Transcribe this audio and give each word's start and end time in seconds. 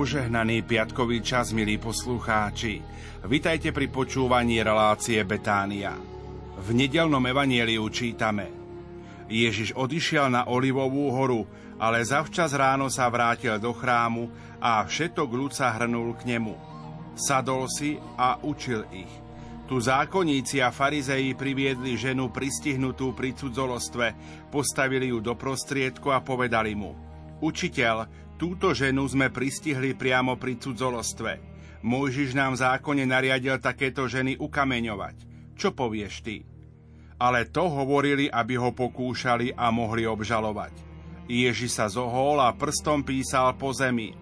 požehnaný 0.00 0.64
piatkový 0.64 1.20
čas, 1.20 1.52
milí 1.52 1.76
poslucháči. 1.76 2.80
Vitajte 3.28 3.68
pri 3.68 3.92
počúvaní 3.92 4.64
relácie 4.64 5.20
Betánia. 5.28 5.92
V 6.56 6.72
nedelnom 6.72 7.20
evanieliu 7.20 7.84
čítame 7.92 8.48
Ježiš 9.28 9.76
odišiel 9.76 10.32
na 10.32 10.48
Olivovú 10.48 11.12
horu, 11.12 11.44
ale 11.76 12.00
zavčas 12.00 12.56
ráno 12.56 12.88
sa 12.88 13.12
vrátil 13.12 13.60
do 13.60 13.76
chrámu 13.76 14.32
a 14.56 14.80
všetok 14.88 15.28
ľud 15.28 15.52
sa 15.52 15.76
hrnul 15.76 16.16
k 16.16 16.32
nemu. 16.32 16.56
Sadol 17.12 17.68
si 17.68 18.00
a 18.16 18.40
učil 18.40 18.88
ich. 18.96 19.12
Tu 19.68 19.76
zákonníci 19.84 20.64
a 20.64 20.72
farizeji 20.72 21.36
priviedli 21.36 22.00
ženu 22.00 22.32
pristihnutú 22.32 23.12
pri 23.12 23.36
cudzolostve, 23.36 24.16
postavili 24.48 25.12
ju 25.12 25.20
do 25.20 25.36
prostriedku 25.36 26.08
a 26.08 26.24
povedali 26.24 26.72
mu 26.72 27.10
Učiteľ, 27.40 28.04
Túto 28.40 28.72
ženu 28.72 29.04
sme 29.04 29.28
pristihli 29.28 29.92
priamo 29.92 30.40
pri 30.40 30.56
cudzolostve. 30.56 31.44
Mojžiš 31.84 32.32
nám 32.32 32.56
v 32.56 32.64
zákone 32.64 33.04
nariadil 33.04 33.60
takéto 33.60 34.08
ženy 34.08 34.40
ukameňovať. 34.40 35.16
Čo 35.60 35.76
povieš 35.76 36.24
ty? 36.24 36.48
Ale 37.20 37.52
to 37.52 37.68
hovorili, 37.68 38.32
aby 38.32 38.56
ho 38.56 38.72
pokúšali 38.72 39.52
a 39.52 39.68
mohli 39.68 40.08
obžalovať. 40.08 40.72
Ježi 41.28 41.68
sa 41.68 41.92
zohol 41.92 42.40
a 42.40 42.56
prstom 42.56 43.04
písal 43.04 43.60
po 43.60 43.76
zemi. 43.76 44.16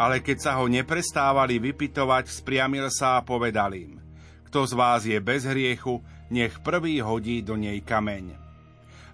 Ale 0.00 0.24
keď 0.24 0.38
sa 0.40 0.52
ho 0.56 0.64
neprestávali 0.64 1.60
vypitovať, 1.60 2.24
spriamil 2.24 2.88
sa 2.88 3.20
a 3.20 3.24
povedal 3.24 3.76
im. 3.76 4.00
Kto 4.48 4.64
z 4.64 4.72
vás 4.72 5.04
je 5.04 5.20
bez 5.20 5.44
hriechu, 5.44 6.00
nech 6.32 6.56
prvý 6.64 7.04
hodí 7.04 7.44
do 7.44 7.52
nej 7.52 7.84
kameň. 7.84 8.47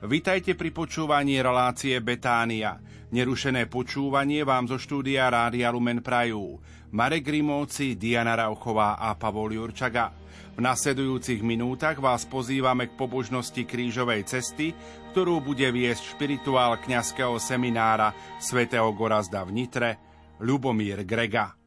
Vitajte 0.05 0.53
pri 0.53 0.69
počúvaní 0.69 1.41
relácie 1.41 1.97
Betánia– 2.05 2.77
Nerušené 3.15 3.71
počúvanie 3.71 4.43
vám 4.43 4.67
zo 4.67 4.75
štúdia 4.75 5.31
Rádia 5.31 5.71
Lumen 5.71 6.03
Prajú. 6.03 6.59
Marek 6.91 7.31
Grimovci, 7.31 7.95
Diana 7.95 8.35
Rauchová 8.35 8.99
a 8.99 9.15
Pavol 9.15 9.55
Jurčaga. 9.55 10.11
V 10.55 10.59
nasledujúcich 10.59 11.39
minútach 11.39 11.95
vás 12.03 12.27
pozývame 12.27 12.91
k 12.91 12.99
pobožnosti 12.99 13.63
krížovej 13.63 14.27
cesty, 14.27 14.75
ktorú 15.15 15.39
bude 15.39 15.71
viesť 15.71 16.19
špirituál 16.19 16.83
kňazského 16.83 17.39
seminára 17.39 18.11
svätého 18.43 18.91
Gorazda 18.91 19.47
v 19.47 19.63
Nitre, 19.63 19.91
Ľubomír 20.43 21.07
Grega. 21.07 21.64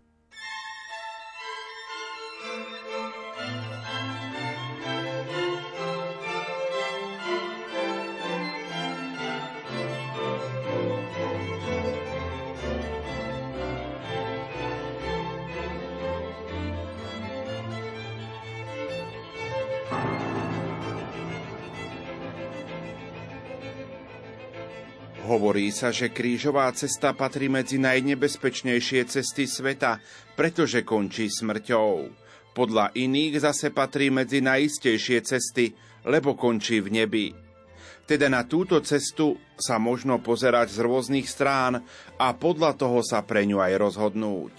Hovorí 25.58 25.74
sa, 25.74 25.90
že 25.90 26.14
krížová 26.14 26.70
cesta 26.78 27.18
patrí 27.18 27.50
medzi 27.50 27.82
najnebezpečnejšie 27.82 29.10
cesty 29.10 29.50
sveta, 29.50 29.98
pretože 30.38 30.86
končí 30.86 31.34
smrťou. 31.34 32.14
Podľa 32.54 32.94
iných 32.94 33.42
zase 33.42 33.74
patrí 33.74 34.14
medzi 34.14 34.38
najistejšie 34.38 35.18
cesty, 35.26 35.74
lebo 36.06 36.38
končí 36.38 36.78
v 36.78 37.02
nebi. 37.02 37.28
Teda 38.06 38.30
na 38.30 38.46
túto 38.46 38.78
cestu 38.86 39.34
sa 39.58 39.82
možno 39.82 40.22
pozerať 40.22 40.78
z 40.78 40.86
rôznych 40.86 41.26
strán 41.26 41.82
a 42.22 42.28
podľa 42.38 42.78
toho 42.78 43.02
sa 43.02 43.26
pre 43.26 43.50
ňu 43.50 43.58
aj 43.58 43.74
rozhodnúť. 43.82 44.54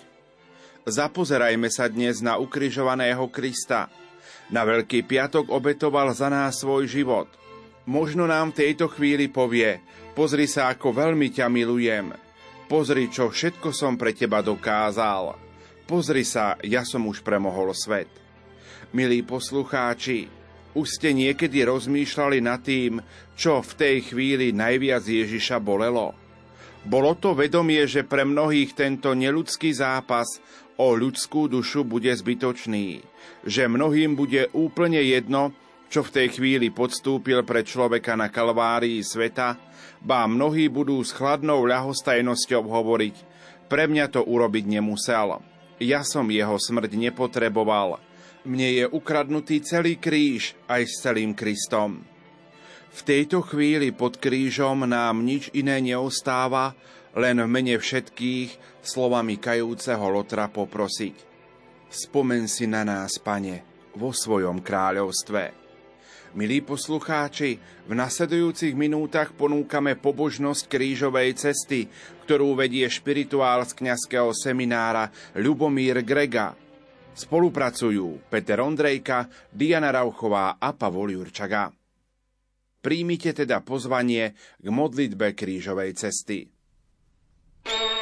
Zapozerajme 0.82 1.70
sa 1.70 1.86
dnes 1.86 2.18
na 2.26 2.42
ukrižovaného 2.42 3.22
Krista. 3.30 3.86
Na 4.50 4.66
Veľký 4.66 5.06
piatok 5.06 5.46
obetoval 5.46 6.10
za 6.10 6.26
nás 6.26 6.58
svoj 6.58 6.90
život. 6.90 7.30
Možno 7.86 8.26
nám 8.26 8.50
v 8.50 8.66
tejto 8.66 8.90
chvíli 8.90 9.30
povie– 9.30 9.78
Pozri 10.18 10.50
sa, 10.50 10.74
ako 10.74 10.98
veľmi 10.98 11.30
ťa 11.30 11.46
milujem. 11.46 12.10
Pozri, 12.66 13.06
čo 13.06 13.30
všetko 13.30 13.70
som 13.70 13.94
pre 13.94 14.10
teba 14.10 14.42
dokázal. 14.42 15.38
Pozri 15.86 16.26
sa, 16.26 16.58
ja 16.66 16.82
som 16.82 17.06
už 17.06 17.22
premohol 17.22 17.70
svet. 17.70 18.10
Milí 18.90 19.22
poslucháči, 19.22 20.26
už 20.74 20.86
ste 20.90 21.14
niekedy 21.14 21.62
rozmýšľali 21.62 22.42
nad 22.42 22.58
tým, 22.66 22.98
čo 23.38 23.62
v 23.62 23.72
tej 23.78 24.10
chvíli 24.10 24.50
najviac 24.50 25.06
Ježiša 25.06 25.62
bolelo? 25.62 26.18
Bolo 26.82 27.14
to 27.14 27.38
vedomie, 27.38 27.86
že 27.86 28.02
pre 28.02 28.26
mnohých 28.26 28.74
tento 28.74 29.14
neludský 29.14 29.70
zápas 29.70 30.42
o 30.82 30.98
ľudskú 30.98 31.46
dušu 31.46 31.86
bude 31.86 32.10
zbytočný, 32.10 33.06
že 33.46 33.70
mnohým 33.70 34.18
bude 34.18 34.50
úplne 34.50 34.98
jedno, 34.98 35.54
čo 35.86 36.02
v 36.02 36.10
tej 36.10 36.42
chvíli 36.42 36.74
podstúpil 36.74 37.46
pre 37.46 37.62
človeka 37.62 38.18
na 38.18 38.34
kalvárii 38.34 38.98
sveta, 38.98 39.67
Bá 39.98 40.26
mnohí 40.30 40.70
budú 40.70 41.02
s 41.02 41.10
chladnou 41.10 41.66
ľahostajnosťou 41.66 42.62
hovoriť, 42.64 43.16
pre 43.68 43.84
mňa 43.84 44.06
to 44.08 44.24
urobiť 44.24 44.64
nemusel. 44.78 45.42
Ja 45.78 46.02
som 46.02 46.32
jeho 46.32 46.56
smrť 46.56 46.96
nepotreboval. 46.96 48.00
Mne 48.48 48.68
je 48.82 48.84
ukradnutý 48.88 49.60
celý 49.60 50.00
kríž 50.00 50.56
aj 50.70 50.82
s 50.88 50.94
celým 51.04 51.36
Kristom. 51.36 52.02
V 52.88 53.00
tejto 53.04 53.44
chvíli 53.44 53.92
pod 53.92 54.16
krížom 54.16 54.88
nám 54.88 55.22
nič 55.22 55.52
iné 55.52 55.78
neostáva, 55.84 56.72
len 57.12 57.38
v 57.44 57.48
mene 57.50 57.76
všetkých 57.76 58.80
slovami 58.80 59.36
kajúceho 59.36 60.08
Lotra 60.08 60.48
poprosiť. 60.48 61.16
Spomen 61.92 62.48
si 62.48 62.64
na 62.64 62.82
nás, 62.88 63.20
Pane, 63.20 63.64
vo 63.92 64.16
svojom 64.16 64.64
kráľovstve. 64.64 65.67
Milí 66.36 66.60
poslucháči, 66.60 67.56
v 67.88 67.92
nasledujúcich 67.96 68.76
minútach 68.76 69.32
ponúkame 69.32 69.96
pobožnosť 69.96 70.68
krížovej 70.68 71.32
cesty, 71.32 71.88
ktorú 72.28 72.52
vedie 72.52 72.84
špirituál 72.84 73.64
z 73.64 73.72
kňazského 73.72 74.36
seminára 74.36 75.08
Ľubomír 75.32 76.04
Grega. 76.04 76.52
Spolupracujú 77.16 78.28
Peter 78.28 78.60
Ondrejka, 78.60 79.24
Diana 79.48 79.88
Rauchová 79.88 80.60
a 80.60 80.76
Pavol 80.76 81.16
Jurčaga. 81.16 81.72
Príjmite 82.84 83.32
teda 83.32 83.64
pozvanie 83.64 84.36
k 84.60 84.66
modlitbe 84.68 85.32
krížovej 85.32 85.96
cesty. 85.96 86.46
mene 87.64 87.97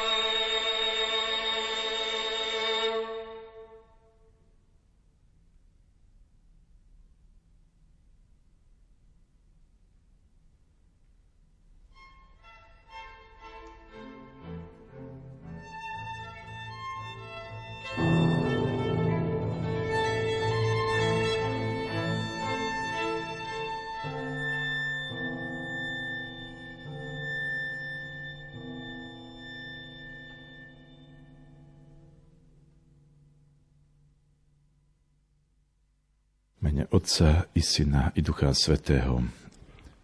Otca 37.07 37.47
i 37.55 37.63
Syna 37.63 38.11
i 38.15 38.21
Ducha 38.21 38.51
Svetého. 38.51 39.23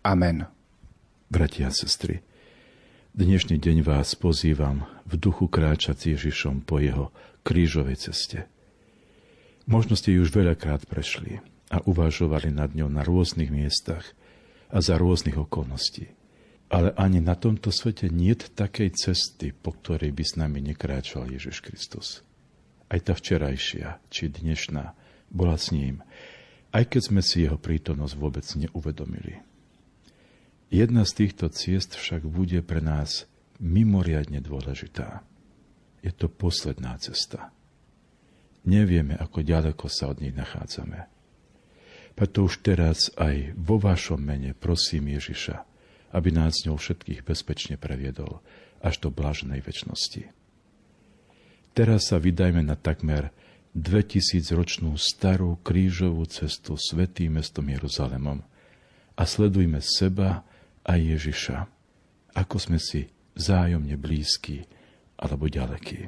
Amen. 0.08 0.48
Bratia 1.28 1.68
a 1.68 1.76
sestry, 1.76 2.24
dnešný 3.12 3.60
deň 3.60 3.84
vás 3.84 4.16
pozývam 4.16 4.88
v 5.04 5.20
duchu 5.20 5.52
kráčať 5.52 5.96
s 6.00 6.04
Ježišom 6.16 6.64
po 6.64 6.80
jeho 6.80 7.12
krížovej 7.44 8.08
ceste. 8.08 8.48
Možno 9.68 10.00
ste 10.00 10.16
ju 10.16 10.24
už 10.24 10.32
veľakrát 10.32 10.88
prešli 10.88 11.44
a 11.68 11.84
uvažovali 11.84 12.56
nad 12.56 12.72
ňou 12.72 12.88
na 12.88 13.04
rôznych 13.04 13.52
miestach 13.52 14.16
a 14.72 14.80
za 14.80 14.96
rôznych 14.96 15.36
okolností. 15.36 16.08
Ale 16.72 16.96
ani 16.96 17.20
na 17.20 17.36
tomto 17.36 17.68
svete 17.76 18.08
nie 18.08 18.32
je 18.32 18.48
takej 18.48 18.96
cesty, 18.96 19.52
po 19.52 19.76
ktorej 19.76 20.16
by 20.16 20.24
s 20.24 20.40
nami 20.40 20.64
nekráčal 20.64 21.28
Ježiš 21.28 21.68
Kristus. 21.68 22.24
Aj 22.88 23.04
tá 23.04 23.12
včerajšia, 23.12 24.00
či 24.08 24.32
dnešná, 24.32 24.96
bola 25.28 25.60
s 25.60 25.76
ním 25.76 26.00
aj 26.74 26.84
keď 26.90 27.02
sme 27.14 27.22
si 27.22 27.46
jeho 27.46 27.56
prítomnosť 27.56 28.16
vôbec 28.18 28.46
neuvedomili. 28.58 29.46
Jedna 30.74 31.06
z 31.06 31.24
týchto 31.24 31.54
ciest 31.54 31.94
však 31.94 32.26
bude 32.26 32.66
pre 32.66 32.82
nás 32.82 33.30
mimoriadne 33.62 34.42
dôležitá. 34.42 35.22
Je 36.02 36.10
to 36.10 36.28
posledná 36.28 36.98
cesta. 36.98 37.54
Nevieme, 38.66 39.14
ako 39.14 39.46
ďaleko 39.46 39.86
sa 39.86 40.10
od 40.10 40.20
nej 40.20 40.34
nachádzame. 40.34 41.06
Preto 42.18 42.50
už 42.50 42.66
teraz 42.66 43.14
aj 43.22 43.54
vo 43.54 43.78
vašom 43.78 44.18
mene 44.18 44.58
prosím 44.58 45.14
Ježiša, 45.14 45.62
aby 46.14 46.30
nás 46.34 46.66
ňou 46.66 46.78
všetkých 46.78 47.22
bezpečne 47.22 47.78
previedol 47.78 48.42
až 48.82 49.02
do 49.02 49.10
blaženej 49.14 49.62
väčšnosti. 49.62 50.30
Teraz 51.74 52.14
sa 52.14 52.22
vydajme 52.22 52.62
na 52.62 52.78
takmer 52.78 53.34
2000 53.74 54.54
ročnú 54.54 54.94
starú 55.02 55.58
krížovú 55.66 56.30
cestu 56.30 56.78
svetým 56.78 57.42
mestom 57.42 57.66
Jeruzalemom 57.66 58.46
a 59.18 59.24
sledujme 59.26 59.82
seba 59.82 60.46
a 60.86 60.94
Ježiša, 60.94 61.66
ako 62.38 62.56
sme 62.62 62.78
si 62.78 63.10
vzájomne 63.34 63.98
blízki 63.98 64.62
alebo 65.18 65.50
ďalekí. 65.50 66.06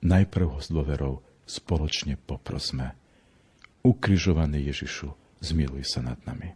Najprv 0.00 0.46
ho 0.56 0.58
s 0.64 0.72
dôverou 0.72 1.14
spoločne 1.44 2.16
poprosme. 2.16 2.96
Ukrižovaný 3.84 4.72
Ježišu, 4.72 5.08
zmiluj 5.44 5.84
sa 5.84 6.00
nad 6.00 6.16
nami. 6.24 6.48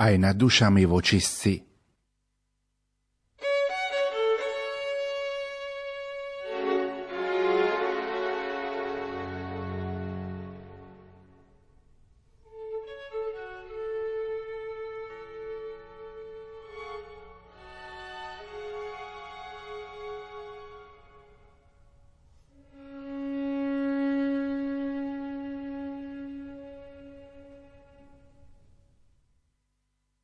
Aj 0.00 0.12
nad 0.16 0.36
dušami 0.36 0.88
vočistci 0.88 1.71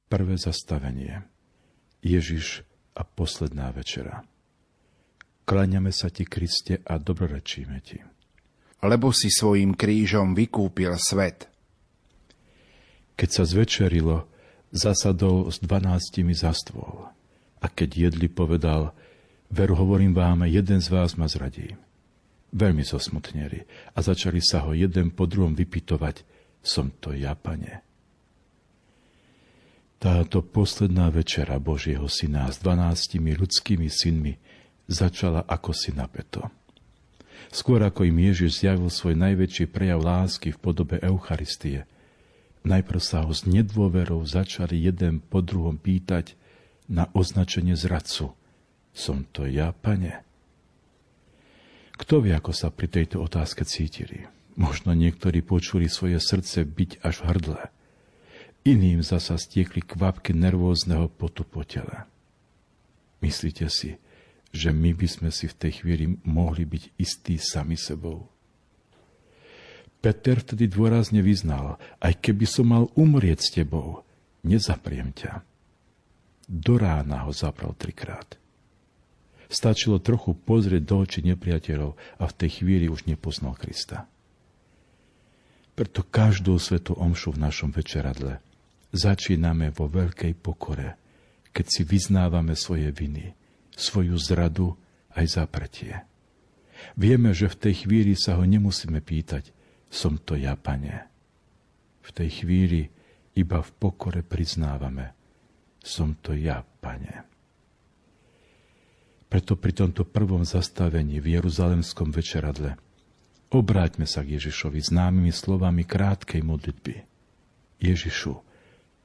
Prvé 0.09 0.41
zastavenie. 0.41 1.21
Ježiš 2.01 2.65
a 2.97 3.05
posledná 3.05 3.69
večera. 3.77 4.25
Kláňame 5.45 5.93
sa 5.93 6.09
ti, 6.09 6.25
Kriste, 6.25 6.81
a 6.85 6.97
dobrorečíme 6.97 7.79
ti. 7.85 8.01
Lebo 8.81 9.13
si 9.13 9.29
svojim 9.29 9.77
krížom 9.77 10.33
vykúpil 10.33 10.97
svet. 10.97 11.53
Keď 13.21 13.29
sa 13.29 13.45
zvečerilo, 13.45 14.25
zasadol 14.73 15.53
s 15.53 15.61
dvanáctimi 15.61 16.33
za 16.33 16.57
stôl. 16.57 17.09
A 17.59 17.67
keď 17.69 18.09
jedli, 18.09 18.33
povedal, 18.33 18.97
veru 19.53 19.75
hovorím 19.77 20.17
vám, 20.17 20.49
jeden 20.49 20.81
z 20.81 20.89
vás 20.89 21.21
ma 21.21 21.29
zradí. 21.29 21.75
Veľmi 22.55 22.81
zosmutneli 22.81 23.69
a 23.93 23.99
začali 24.01 24.41
sa 24.41 24.65
ho 24.65 24.73
jeden 24.73 25.13
po 25.13 25.29
druhom 25.29 25.53
vypitovať, 25.53 26.25
som 26.65 26.89
to 26.97 27.13
ja, 27.13 27.37
pane. 27.37 27.88
Táto 29.99 30.47
posledná 30.47 31.11
večera 31.11 31.59
Božieho 31.59 32.07
syna 32.07 32.47
s 32.47 32.63
dvanáctimi 32.63 33.35
ľudskými 33.35 33.91
synmi 33.91 34.39
začala 34.87 35.43
ako 35.43 35.75
si 35.75 35.91
napeto. 35.91 36.47
Skôr 37.51 37.83
ako 37.83 38.07
im 38.07 38.31
Ježiš 38.31 38.63
zjavil 38.63 38.95
svoj 38.95 39.19
najväčší 39.19 39.67
prejav 39.67 39.99
lásky 39.99 40.55
v 40.55 40.59
podobe 40.63 41.03
Eucharistie, 41.03 41.83
najprv 42.63 43.03
sa 43.03 43.27
ho 43.27 43.35
s 43.35 43.43
nedôverou 43.43 44.23
začali 44.23 44.87
jeden 44.87 45.19
po 45.19 45.43
druhom 45.43 45.75
pýtať 45.75 46.39
na 46.87 47.11
označenie 47.11 47.75
zradcu. 47.75 48.39
Som 48.95 49.27
to 49.35 49.51
ja, 49.51 49.75
pane? 49.75 50.23
Kto 51.99 52.23
vie, 52.23 52.39
ako 52.39 52.55
sa 52.55 52.71
pri 52.71 52.87
tejto 52.87 53.19
otázke 53.19 53.67
cítili? 53.67 54.31
Možno 54.55 54.95
niektorí 54.95 55.43
počuli 55.43 55.91
svoje 55.91 56.23
srdce 56.23 56.63
byť 56.63 57.03
až 57.03 57.19
v 57.19 57.27
hrdle– 57.35 57.63
Iným 58.69 59.01
zasa 59.01 59.41
stiekli 59.41 59.81
kvapky 59.81 60.37
nervózneho 60.37 61.09
potu 61.09 61.41
po 61.41 61.65
tele. 61.65 62.05
Myslíte 63.25 63.65
si, 63.73 63.97
že 64.53 64.77
my 64.77 64.93
by 64.93 65.09
sme 65.09 65.31
si 65.33 65.49
v 65.49 65.57
tej 65.57 65.73
chvíli 65.81 66.21
mohli 66.29 66.69
byť 66.69 67.01
istí 67.01 67.41
sami 67.41 67.81
sebou? 67.81 68.29
Peter 70.05 70.45
vtedy 70.45 70.69
dôrazne 70.69 71.25
vyznal, 71.25 71.81
aj 71.97 72.21
keby 72.21 72.45
som 72.45 72.69
mal 72.69 72.85
umrieť 72.93 73.41
s 73.41 73.49
tebou, 73.57 74.05
nezapriem 74.45 75.17
ťa. 75.17 75.41
Do 76.45 76.77
rána 76.77 77.25
ho 77.25 77.33
zapral 77.33 77.73
trikrát. 77.73 78.37
Stačilo 79.49 79.97
trochu 79.97 80.37
pozrieť 80.37 80.85
do 80.85 81.09
očí 81.09 81.25
nepriateľov 81.25 81.97
a 82.21 82.25
v 82.29 82.37
tej 82.37 82.61
chvíli 82.61 82.93
už 82.93 83.09
nepoznal 83.09 83.57
Krista. 83.57 84.05
Preto 85.73 86.05
každú 86.05 86.61
svetú 86.61 86.93
omšu 87.01 87.33
v 87.33 87.49
našom 87.49 87.73
večeradle 87.73 88.45
začíname 88.93 89.73
vo 89.75 89.89
veľkej 89.89 90.33
pokore, 90.39 90.97
keď 91.53 91.67
si 91.67 91.83
vyznávame 91.85 92.57
svoje 92.57 92.89
viny, 92.93 93.35
svoju 93.75 94.17
zradu 94.17 94.75
aj 95.17 95.25
zapretie. 95.43 95.95
Vieme, 96.95 97.35
že 97.35 97.51
v 97.51 97.59
tej 97.69 97.75
chvíli 97.87 98.15
sa 98.15 98.39
ho 98.39 98.45
nemusíme 98.47 99.03
pýtať, 99.03 99.51
som 99.91 100.21
to 100.21 100.39
ja, 100.39 100.55
pane. 100.55 101.11
V 102.05 102.11
tej 102.15 102.45
chvíli 102.45 102.89
iba 103.35 103.59
v 103.61 103.71
pokore 103.77 104.23
priznávame, 104.23 105.13
som 105.83 106.15
to 106.19 106.33
ja, 106.39 106.63
pane. 106.63 107.27
Preto 109.29 109.61
pri 109.61 109.77
tomto 109.77 110.09
prvom 110.09 110.41
zastavení 110.41 111.21
v 111.21 111.37
Jeruzalemskom 111.37 112.09
večeradle 112.09 112.81
obráťme 113.53 114.09
sa 114.09 114.25
k 114.25 114.41
Ježišovi 114.41 114.81
známymi 114.81 115.33
slovami 115.33 115.85
krátkej 115.85 116.41
modlitby. 116.41 117.05
Ježišu, 117.79 118.48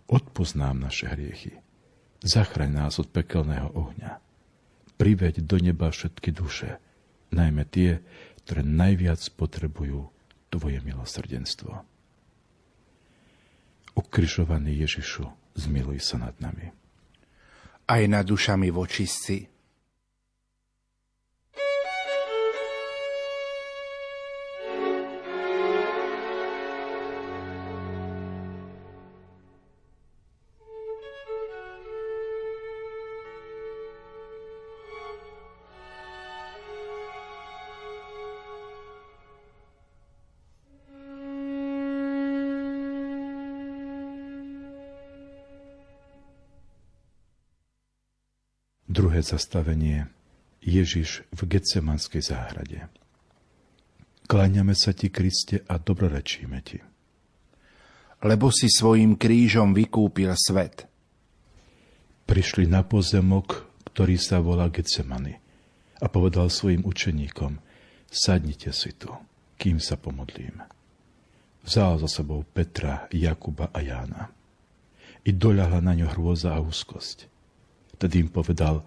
odpoznám 0.07 0.79
naše 0.89 1.11
hriechy. 1.11 1.59
Zachraň 2.23 2.71
nás 2.71 2.99
od 2.99 3.11
pekelného 3.11 3.71
ohňa. 3.75 4.19
Priveď 4.95 5.43
do 5.43 5.59
neba 5.59 5.91
všetky 5.91 6.31
duše, 6.31 6.79
najmä 7.35 7.67
tie, 7.67 7.99
ktoré 8.43 8.63
najviac 8.63 9.19
potrebujú 9.35 10.07
Tvoje 10.53 10.85
milosrdenstvo. 10.85 11.81
Ukrižovaný 13.97 14.85
Ježišu, 14.85 15.25
zmiluj 15.57 15.97
sa 16.05 16.21
nad 16.21 16.37
nami. 16.37 16.69
Aj 17.89 18.01
nad 18.05 18.21
dušami 18.21 18.69
vočistci, 18.69 19.52
Druhé 49.23 49.39
zastavenie. 49.39 49.99
Ježiš 50.59 51.23
v 51.31 51.47
Getsemanskej 51.47 52.27
záhrade. 52.27 52.91
Kláňame 54.27 54.75
sa 54.75 54.91
ti, 54.91 55.07
Kriste, 55.07 55.63
a 55.63 55.79
dobrorečíme 55.79 56.59
ti. 56.59 56.83
Lebo 58.19 58.51
si 58.51 58.67
svojim 58.67 59.15
krížom 59.15 59.71
vykúpil 59.71 60.27
svet. 60.35 60.91
Prišli 62.27 62.67
na 62.67 62.83
pozemok, 62.83 63.63
ktorý 63.95 64.19
sa 64.19 64.43
volá 64.43 64.67
Getsemany 64.67 65.39
a 66.03 66.11
povedal 66.11 66.51
svojim 66.51 66.83
učeníkom, 66.83 67.63
sadnite 68.11 68.75
si 68.75 68.91
tu, 68.91 69.07
kým 69.55 69.79
sa 69.79 69.95
pomodlím. 69.95 70.67
Vzal 71.63 71.95
za 72.03 72.11
sebou 72.11 72.43
Petra, 72.43 73.07
Jakuba 73.07 73.71
a 73.71 73.79
Jána. 73.79 74.35
I 75.23 75.31
doľahla 75.31 75.79
na 75.79 75.95
ňo 75.95 76.11
hrôza 76.11 76.51
a 76.51 76.59
úzkosť 76.59 77.31
Tedy 78.03 78.27
im 78.27 78.29
povedal, 78.29 78.83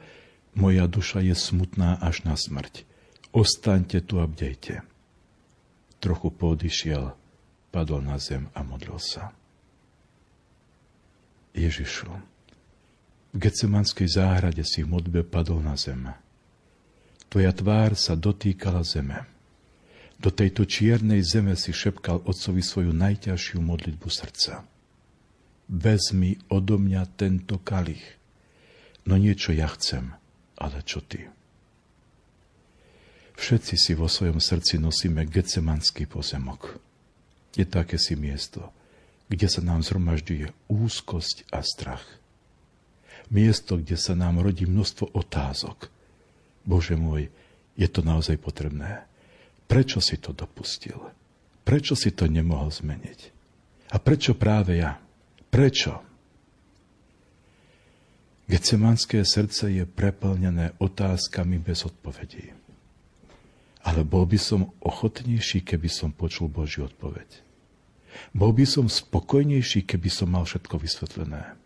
moja 0.57 0.89
duša 0.89 1.21
je 1.21 1.37
smutná 1.37 2.01
až 2.01 2.25
na 2.25 2.35
smrť. 2.35 2.89
Ostaňte 3.37 4.01
tu 4.01 4.17
a 4.19 4.27
bdejte. 4.27 4.81
Trochu 6.01 6.33
podišiel, 6.33 7.13
padol 7.69 8.01
na 8.01 8.17
zem 8.17 8.49
a 8.57 8.65
modlil 8.65 8.97
sa. 8.97 9.37
Ježišu, 11.53 12.09
v 13.33 13.37
Gecemanskej 13.37 14.09
záhrade 14.09 14.65
si 14.65 14.81
v 14.81 14.93
modbe 14.93 15.21
padol 15.21 15.61
na 15.61 15.77
zem. 15.77 16.09
Tvoja 17.29 17.53
tvár 17.53 17.93
sa 17.93 18.17
dotýkala 18.17 18.81
zeme. 18.81 19.29
Do 20.17 20.33
tejto 20.33 20.65
čiernej 20.65 21.21
zeme 21.21 21.53
si 21.53 21.77
šepkal 21.77 22.25
otcovi 22.25 22.65
svoju 22.65 22.97
najťažšiu 22.97 23.61
modlitbu 23.61 24.09
srdca. 24.09 24.65
Vezmi 25.69 26.41
odo 26.49 26.81
mňa 26.81 27.03
tento 27.21 27.61
kalich, 27.61 28.05
no 29.05 29.21
niečo 29.21 29.53
ja 29.53 29.69
chcem, 29.77 30.17
ale 30.57 30.83
čo 30.85 31.05
ty? 31.05 31.29
Všetci 33.37 33.75
si 33.77 33.93
vo 33.93 34.09
svojom 34.09 34.41
srdci 34.41 34.81
nosíme 34.81 35.29
gecemanský 35.29 36.09
pozemok. 36.09 36.81
Je 37.53 37.69
také 37.69 38.01
si 38.01 38.17
miesto, 38.17 38.73
kde 39.29 39.49
sa 39.49 39.61
nám 39.61 39.85
zhromažďuje 39.85 40.53
úzkosť 40.73 41.53
a 41.53 41.61
strach. 41.61 42.05
Miesto, 43.29 43.77
kde 43.77 44.01
sa 44.01 44.17
nám 44.17 44.41
rodí 44.41 44.65
množstvo 44.65 45.13
otázok. 45.13 45.93
Bože 46.65 46.97
môj, 46.97 47.29
je 47.77 47.89
to 47.91 48.01
naozaj 48.01 48.41
potrebné? 48.41 49.05
Prečo 49.67 50.01
si 50.01 50.17
to 50.17 50.33
dopustil? 50.33 51.13
Prečo 51.67 51.99
si 51.99 52.15
to 52.15 52.31
nemohol 52.31 52.71
zmeniť? 52.71 53.21
A 53.93 53.97
prečo 53.99 54.33
práve 54.39 54.79
ja? 54.79 54.97
Prečo? 55.51 56.16
Gecemanské 58.47 59.27
srdce 59.27 59.75
je 59.75 59.83
preplnené 59.83 60.71
otázkami 60.79 61.59
bez 61.59 61.83
odpovedí. 61.83 62.55
Ale 63.83 64.07
bol 64.07 64.27
by 64.27 64.39
som 64.39 64.71
ochotnejší, 64.83 65.67
keby 65.67 65.91
som 65.91 66.15
počul 66.15 66.51
Božiu 66.51 66.87
odpoveď. 66.87 67.43
Bol 68.35 68.55
by 68.55 68.67
som 68.67 68.87
spokojnejší, 68.87 69.83
keby 69.87 70.09
som 70.11 70.31
mal 70.31 70.47
všetko 70.47 70.79
vysvetlené. 70.79 71.59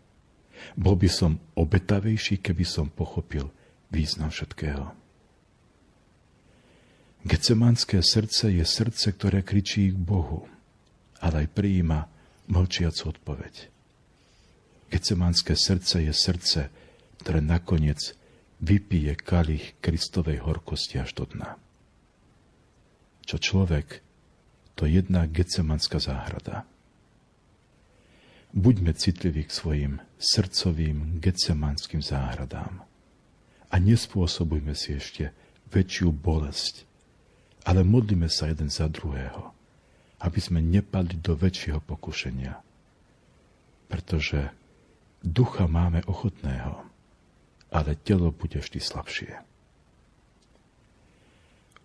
Bol 0.77 0.97
by 0.97 1.09
som 1.09 1.41
obetavejší, 1.57 2.41
keby 2.41 2.65
som 2.65 2.89
pochopil 2.89 3.49
význam 3.89 4.29
všetkého. 4.29 4.93
Gecemanské 7.21 8.01
srdce 8.01 8.49
je 8.49 8.65
srdce, 8.65 9.13
ktoré 9.13 9.45
kričí 9.45 9.93
k 9.93 9.97
Bohu, 9.97 10.49
ale 11.21 11.45
aj 11.45 11.53
prijíma 11.53 12.09
mlčiacu 12.49 13.13
odpoveď. 13.13 13.70
Gecemanské 14.91 15.55
srdce 15.55 16.03
je 16.03 16.11
srdce, 16.11 16.67
ktoré 17.23 17.39
nakoniec 17.39 18.11
vypije 18.59 19.15
kalich 19.15 19.79
Kristovej 19.79 20.43
horkosti 20.43 20.99
až 20.99 21.15
do 21.15 21.25
dna. 21.31 21.55
Čo 23.23 23.39
človek, 23.39 24.03
to 24.75 24.83
jedna 24.83 25.25
gecemanská 25.25 25.97
záhrada. 26.03 26.67
Buďme 28.51 28.91
citliví 28.91 29.47
k 29.47 29.55
svojim 29.55 29.93
srdcovým 30.19 31.23
gecemanským 31.23 32.03
záhradám 32.03 32.83
a 33.71 33.75
nespôsobujme 33.79 34.75
si 34.75 34.99
ešte 34.99 35.31
väčšiu 35.71 36.11
bolesť, 36.11 36.83
ale 37.63 37.87
modlíme 37.87 38.27
sa 38.27 38.51
jeden 38.51 38.67
za 38.67 38.91
druhého, 38.91 39.55
aby 40.19 40.39
sme 40.43 40.59
nepadli 40.59 41.23
do 41.23 41.39
väčšieho 41.39 41.79
pokušenia. 41.79 42.59
Pretože 43.87 44.51
ducha 45.23 45.69
máme 45.69 46.01
ochotného, 46.09 46.85
ale 47.71 47.95
telo 48.01 48.33
bude 48.33 48.59
vždy 48.59 48.79
slabšie. 48.81 49.31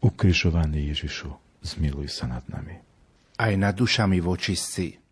Ukrižovaný 0.02 0.92
Ježišu, 0.92 1.30
zmiluj 1.64 2.12
sa 2.12 2.28
nad 2.28 2.44
nami. 2.48 2.76
Aj 3.36 3.52
nad 3.56 3.76
dušami 3.76 4.20
vočistci 4.20 5.05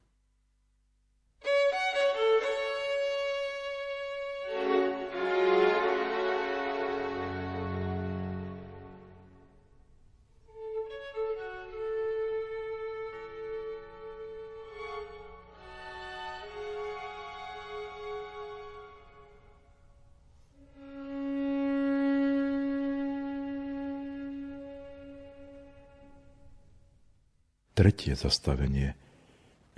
Tretie 27.95 28.19
zastavenie. 28.19 28.99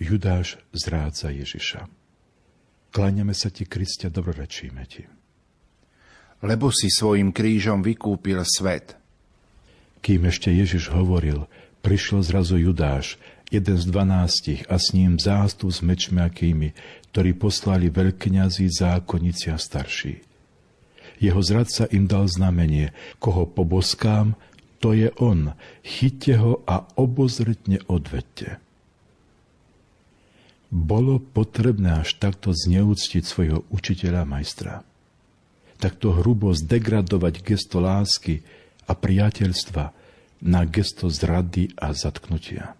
Judáš 0.00 0.56
zrádza 0.72 1.28
Ježiša. 1.36 1.84
Kláňame 2.88 3.36
sa 3.36 3.52
ti, 3.52 3.68
Kristia, 3.68 4.08
dobrorečíme 4.08 4.80
ti. 4.88 5.04
Lebo 6.40 6.72
si 6.72 6.88
svojim 6.88 7.28
krížom 7.28 7.84
vykúpil 7.84 8.40
svet. 8.48 8.96
Kým 10.00 10.32
ešte 10.32 10.48
Ježiš 10.48 10.88
hovoril, 10.96 11.44
prišiel 11.84 12.24
zrazu 12.24 12.56
Judáš, 12.56 13.20
jeden 13.52 13.76
z 13.76 13.84
dvanástich 13.84 14.64
a 14.64 14.80
s 14.80 14.96
ním 14.96 15.20
zástup 15.20 15.68
s 15.68 15.84
mečmiakými, 15.84 16.72
ktorí 17.12 17.36
poslali 17.36 17.92
veľkňazí, 17.92 18.64
zákonníci 18.80 19.52
a 19.52 19.60
starší. 19.60 20.24
Jeho 21.20 21.44
zradca 21.44 21.84
im 21.92 22.08
dal 22.08 22.32
znamenie, 22.32 22.96
koho 23.20 23.44
poboskám, 23.44 24.40
to 24.78 24.92
je 24.92 25.08
on. 25.18 25.56
Chyťte 25.82 26.32
ho 26.40 26.60
a 26.68 26.84
obozretne 27.00 27.80
odvedte. 27.88 28.60
Bolo 30.68 31.22
potrebné 31.22 32.02
až 32.02 32.18
takto 32.18 32.50
zneúctiť 32.52 33.22
svojho 33.22 33.64
učiteľa 33.70 34.26
majstra. 34.26 34.82
Takto 35.78 36.16
hrubo 36.16 36.52
zdegradovať 36.56 37.44
gesto 37.44 37.78
lásky 37.78 38.42
a 38.88 38.92
priateľstva 38.96 39.84
na 40.42 40.62
gesto 40.68 41.08
zrady 41.08 41.72
a 41.78 41.92
zatknutia. 41.96 42.76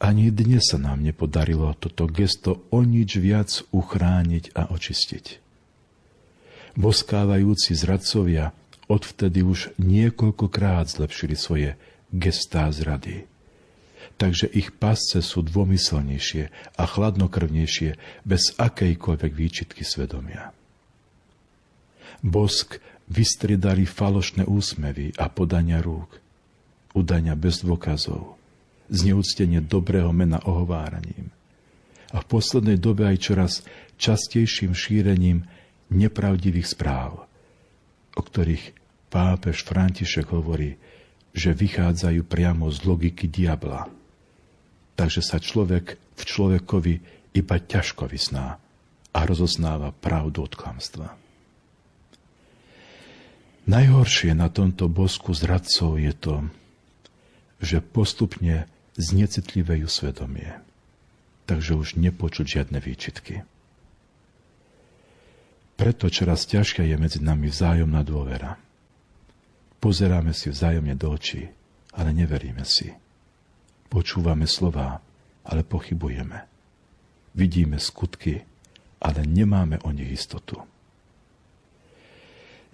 Ani 0.00 0.32
dnes 0.32 0.72
sa 0.72 0.80
nám 0.80 1.04
nepodarilo 1.04 1.76
toto 1.76 2.08
gesto 2.08 2.64
o 2.72 2.80
nič 2.80 3.20
viac 3.20 3.60
uchrániť 3.68 4.56
a 4.56 4.72
očistiť. 4.72 5.26
Boskávajúci 6.80 7.76
zradcovia 7.76 8.56
odvtedy 8.90 9.46
už 9.46 9.70
niekoľkokrát 9.78 10.90
zlepšili 10.90 11.38
svoje 11.38 11.78
gestá 12.10 12.66
zrady. 12.74 13.30
Takže 14.18 14.50
ich 14.50 14.74
pasce 14.74 15.22
sú 15.22 15.46
dvomyselnejšie 15.46 16.50
a 16.76 16.84
chladnokrvnejšie 16.84 17.96
bez 18.26 18.52
akejkoľvek 18.58 19.32
výčitky 19.32 19.86
svedomia. 19.86 20.50
Bosk 22.20 22.82
vystriedali 23.08 23.88
falošné 23.88 24.44
úsmevy 24.44 25.16
a 25.16 25.32
podania 25.32 25.80
rúk, 25.80 26.20
udania 26.92 27.32
bez 27.38 27.64
dôkazov, 27.64 28.36
zneúctenie 28.92 29.64
dobrého 29.64 30.12
mena 30.12 30.42
ohováraním 30.44 31.32
a 32.10 32.18
v 32.18 32.26
poslednej 32.26 32.76
dobe 32.76 33.06
aj 33.06 33.18
čoraz 33.22 33.52
častejším 33.96 34.74
šírením 34.74 35.46
nepravdivých 35.94 36.74
správ, 36.74 37.24
o 38.18 38.22
ktorých 38.22 38.79
pápež 39.10 39.66
František 39.66 40.30
hovorí, 40.30 40.78
že 41.34 41.50
vychádzajú 41.50 42.22
priamo 42.26 42.70
z 42.70 42.78
logiky 42.86 43.26
diabla. 43.26 43.90
Takže 44.94 45.20
sa 45.20 45.42
človek 45.42 45.98
v 46.14 46.22
človekovi 46.22 46.94
iba 47.34 47.56
ťažko 47.58 48.10
vysná 48.10 48.58
a 49.10 49.18
rozoznáva 49.26 49.90
pravdu 49.90 50.46
od 50.46 50.54
klamstva. 50.54 51.14
Najhoršie 53.70 54.34
na 54.34 54.50
tomto 54.50 54.90
bosku 54.90 55.30
zradcov 55.30 56.00
je 56.00 56.10
to, 56.16 56.36
že 57.62 57.84
postupne 57.84 58.66
znecitlivejú 58.98 59.86
svedomie, 59.86 60.58
takže 61.46 61.76
už 61.76 62.00
nepočuť 62.00 62.46
žiadne 62.58 62.78
výčitky. 62.82 63.46
Preto 65.78 66.12
čoraz 66.12 66.44
ťažšia 66.50 66.92
je 66.92 66.96
medzi 66.98 67.20
nami 67.24 67.48
vzájomná 67.48 68.04
dôvera. 68.04 68.60
Pozeráme 69.80 70.36
si 70.36 70.52
vzájomne 70.52 70.92
do 70.92 71.08
očí, 71.08 71.48
ale 71.96 72.12
neveríme 72.12 72.68
si. 72.68 72.92
Počúvame 73.88 74.44
slová, 74.44 75.00
ale 75.40 75.64
pochybujeme. 75.64 76.44
Vidíme 77.32 77.80
skutky, 77.80 78.44
ale 79.00 79.24
nemáme 79.24 79.80
o 79.80 79.90
nich 79.90 80.12
istotu. 80.12 80.60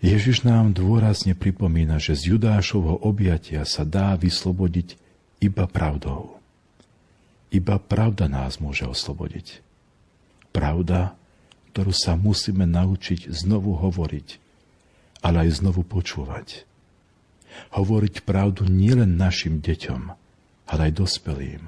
Ježiš 0.03 0.43
nám 0.45 0.75
dôrazne 0.77 1.33
pripomína, 1.33 1.97
že 2.03 2.19
z 2.19 2.37
Judášovho 2.37 3.01
objatia 3.01 3.63
sa 3.65 3.87
dá 3.87 4.13
vyslobodiť 4.19 4.99
iba 5.41 5.65
pravdou. 5.71 6.37
Iba 7.55 7.79
pravda 7.79 8.27
nás 8.27 8.59
môže 8.59 8.85
oslobodiť. 8.85 9.63
Pravda, 10.51 11.15
ktorú 11.71 11.95
sa 11.95 12.19
musíme 12.19 12.67
naučiť 12.67 13.31
znovu 13.31 13.79
hovoriť, 13.79 14.29
ale 15.23 15.49
aj 15.49 15.63
znovu 15.63 15.87
počúvať 15.87 16.67
hovoriť 17.75 18.23
pravdu 18.23 18.67
nielen 18.67 19.19
našim 19.19 19.61
deťom, 19.61 20.03
ale 20.67 20.81
aj 20.91 20.93
dospelým. 20.97 21.63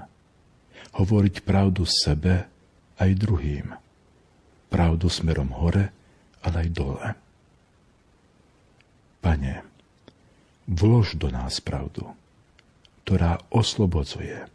Hovoriť 0.96 1.46
pravdu 1.46 1.86
sebe 1.86 2.48
aj 2.98 3.10
druhým. 3.14 3.74
Pravdu 4.68 5.06
smerom 5.08 5.54
hore, 5.54 5.94
ale 6.42 6.56
aj 6.66 6.68
dole. 6.74 7.06
Pane, 9.18 9.54
vlož 10.68 11.16
do 11.16 11.32
nás 11.32 11.58
pravdu, 11.58 12.06
ktorá 13.02 13.40
oslobodzuje 13.48 14.46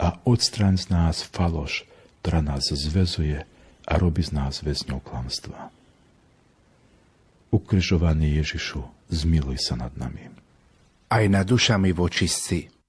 a 0.00 0.18
odstraň 0.26 0.80
z 0.80 0.86
nás 0.90 1.22
faloš, 1.22 1.86
ktorá 2.22 2.42
nás 2.42 2.66
zväzuje 2.70 3.44
a 3.86 3.92
robí 3.98 4.22
z 4.22 4.32
nás 4.34 4.62
väzňou 4.62 5.02
klamstva. 5.02 5.70
Ukrižovaný 7.52 8.40
Ježišu, 8.40 8.82
zmiluj 9.12 9.60
sa 9.60 9.76
nad 9.76 9.92
nami. 9.94 10.32
Aj 11.12 11.24
nad 11.28 11.44
dušami 11.44 11.92
vočistci. 11.92 12.81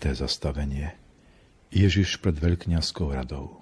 Štvrté 0.00 0.16
zastavenie. 0.16 0.96
Ježiš 1.68 2.24
pred 2.24 2.32
veľkňazskou 2.32 3.12
radou. 3.12 3.60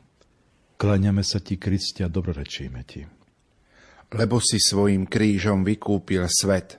Kláňame 0.79 1.27
sa 1.27 1.43
ti, 1.43 1.59
Kristia, 1.59 2.07
dobrorečíme 2.07 2.79
ti. 2.87 3.03
Lebo 4.15 4.39
si 4.39 4.63
svojim 4.63 5.11
krížom 5.11 5.67
vykúpil 5.67 6.23
svet. 6.31 6.79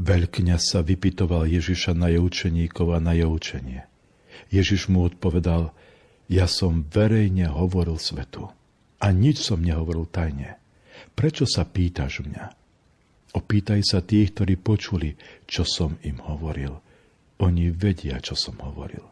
Veľkňa 0.00 0.56
sa 0.56 0.80
vypitoval 0.80 1.52
Ježiša 1.52 1.92
na 1.92 2.08
jeho 2.08 2.24
učeníkov 2.24 2.96
a 2.96 3.04
na 3.04 3.12
jeho 3.12 3.28
učenie. 3.28 3.84
Ježiš 4.48 4.88
mu 4.88 5.04
odpovedal, 5.04 5.76
ja 6.32 6.48
som 6.48 6.80
verejne 6.80 7.52
hovoril 7.52 8.00
svetu 8.00 8.48
a 8.96 9.06
nič 9.12 9.44
som 9.44 9.60
nehovoril 9.60 10.08
tajne. 10.08 10.56
Prečo 11.12 11.44
sa 11.44 11.68
pýtaš 11.68 12.24
mňa? 12.24 12.44
Opýtaj 13.36 13.84
sa 13.84 14.00
tých, 14.00 14.32
ktorí 14.32 14.56
počuli, 14.56 15.20
čo 15.44 15.68
som 15.68 16.00
im 16.00 16.16
hovoril. 16.24 16.80
Oni 17.40 17.72
vedia, 17.72 18.20
čo 18.20 18.36
som 18.36 18.60
hovoril. 18.60 19.02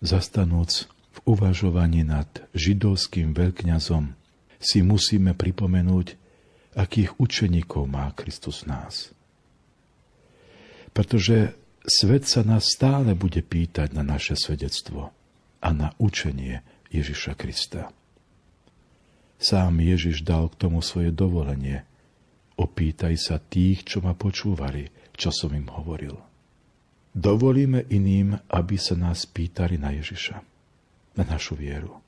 Zastanúc 0.00 0.88
v 1.12 1.18
uvažovaní 1.28 2.04
nad 2.04 2.28
židovským 2.56 3.32
veľkňazom 3.32 4.12
si 4.56 4.80
musíme 4.80 5.36
pripomenúť, 5.36 6.16
akých 6.76 7.16
učeníkov 7.16 7.88
má 7.88 8.12
Kristus 8.12 8.68
nás. 8.68 9.12
Pretože 10.92 11.56
svet 11.84 12.28
sa 12.28 12.44
nás 12.44 12.72
stále 12.72 13.16
bude 13.16 13.40
pýtať 13.40 13.96
na 13.96 14.04
naše 14.04 14.36
svedectvo 14.36 15.12
a 15.60 15.68
na 15.72 15.92
učenie 15.96 16.60
Ježiša 16.92 17.32
Krista. 17.36 17.92
Sám 19.36 19.80
Ježiš 19.80 20.24
dal 20.24 20.48
k 20.48 20.56
tomu 20.56 20.80
svoje 20.80 21.12
dovolenie. 21.12 21.84
Opýtaj 22.56 23.20
sa 23.20 23.36
tých, 23.36 23.84
čo 23.84 24.00
ma 24.00 24.16
počúvali, 24.16 24.88
čo 25.16 25.32
som 25.32 25.50
im 25.56 25.66
hovoril. 25.72 26.14
Dovolíme 27.16 27.88
iným, 27.88 28.36
aby 28.52 28.76
sa 28.76 28.92
nás 28.92 29.24
pýtali 29.24 29.80
na 29.80 29.96
Ježiša 29.96 30.56
na 31.16 31.24
našu 31.24 31.56
vieru. 31.56 31.98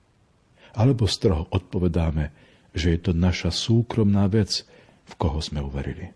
Alebo 0.77 1.09
stroho 1.09 1.49
odpovedáme, 1.49 2.31
že 2.77 2.95
je 2.95 3.01
to 3.01 3.13
naša 3.17 3.49
súkromná 3.49 4.29
vec, 4.29 4.69
v 5.09 5.13
koho 5.17 5.41
sme 5.41 5.65
uverili. 5.65 6.13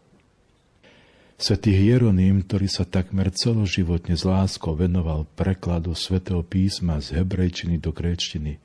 Svetý 1.41 1.75
Hieronym, 1.75 2.45
ktorý 2.47 2.69
sa 2.71 2.87
takmer 2.87 3.33
celoživotne 3.33 4.15
s 4.15 4.23
láskou 4.23 4.79
venoval 4.79 5.27
prekladu 5.35 5.97
svätého 5.97 6.45
písma 6.45 7.03
z 7.03 7.19
hebrejčiny 7.19 7.83
do 7.83 7.91
gréčtiny, 7.91 8.63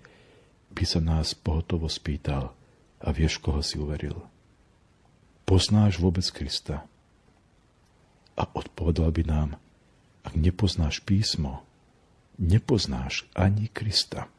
by 0.75 0.83
sa 0.85 1.01
nás 1.01 1.33
pohotovo 1.33 1.89
spýtal 1.89 2.53
a 3.01 3.09
vieš, 3.09 3.41
koho 3.41 3.65
si 3.65 3.81
uveril. 3.81 4.21
Poznáš 5.47 5.97
vôbec 5.97 6.27
Krista? 6.29 6.85
A 8.37 8.43
odpovedal 8.45 9.09
by 9.09 9.23
nám, 9.25 9.49
ak 10.21 10.33
nepoznáš 10.37 11.01
písmo, 11.01 11.65
nepoznáš 12.37 13.25
ani 13.33 13.67
Krista. 13.73 14.29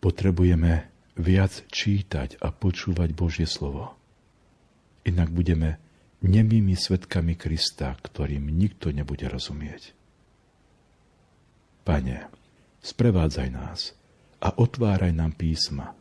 Potrebujeme 0.00 0.88
viac 1.20 1.60
čítať 1.68 2.40
a 2.40 2.48
počúvať 2.48 3.12
Božie 3.12 3.44
slovo. 3.44 3.92
Inak 5.04 5.28
budeme 5.28 5.76
nemými 6.24 6.72
svetkami 6.72 7.36
Krista, 7.36 7.92
ktorým 8.00 8.48
nikto 8.48 8.92
nebude 8.92 9.28
rozumieť. 9.28 9.92
Pane, 11.84 12.28
sprevádzaj 12.80 13.48
nás 13.52 13.92
a 14.40 14.56
otváraj 14.56 15.12
nám 15.12 15.36
písma, 15.36 15.92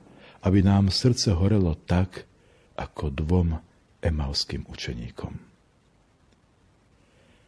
aby 0.44 0.64
nám 0.64 0.92
srdce 0.92 1.36
horelo 1.36 1.76
tak, 1.76 2.24
ako 2.80 3.12
dvom 3.12 3.60
emalským 4.00 4.64
učeníkom. 4.72 5.49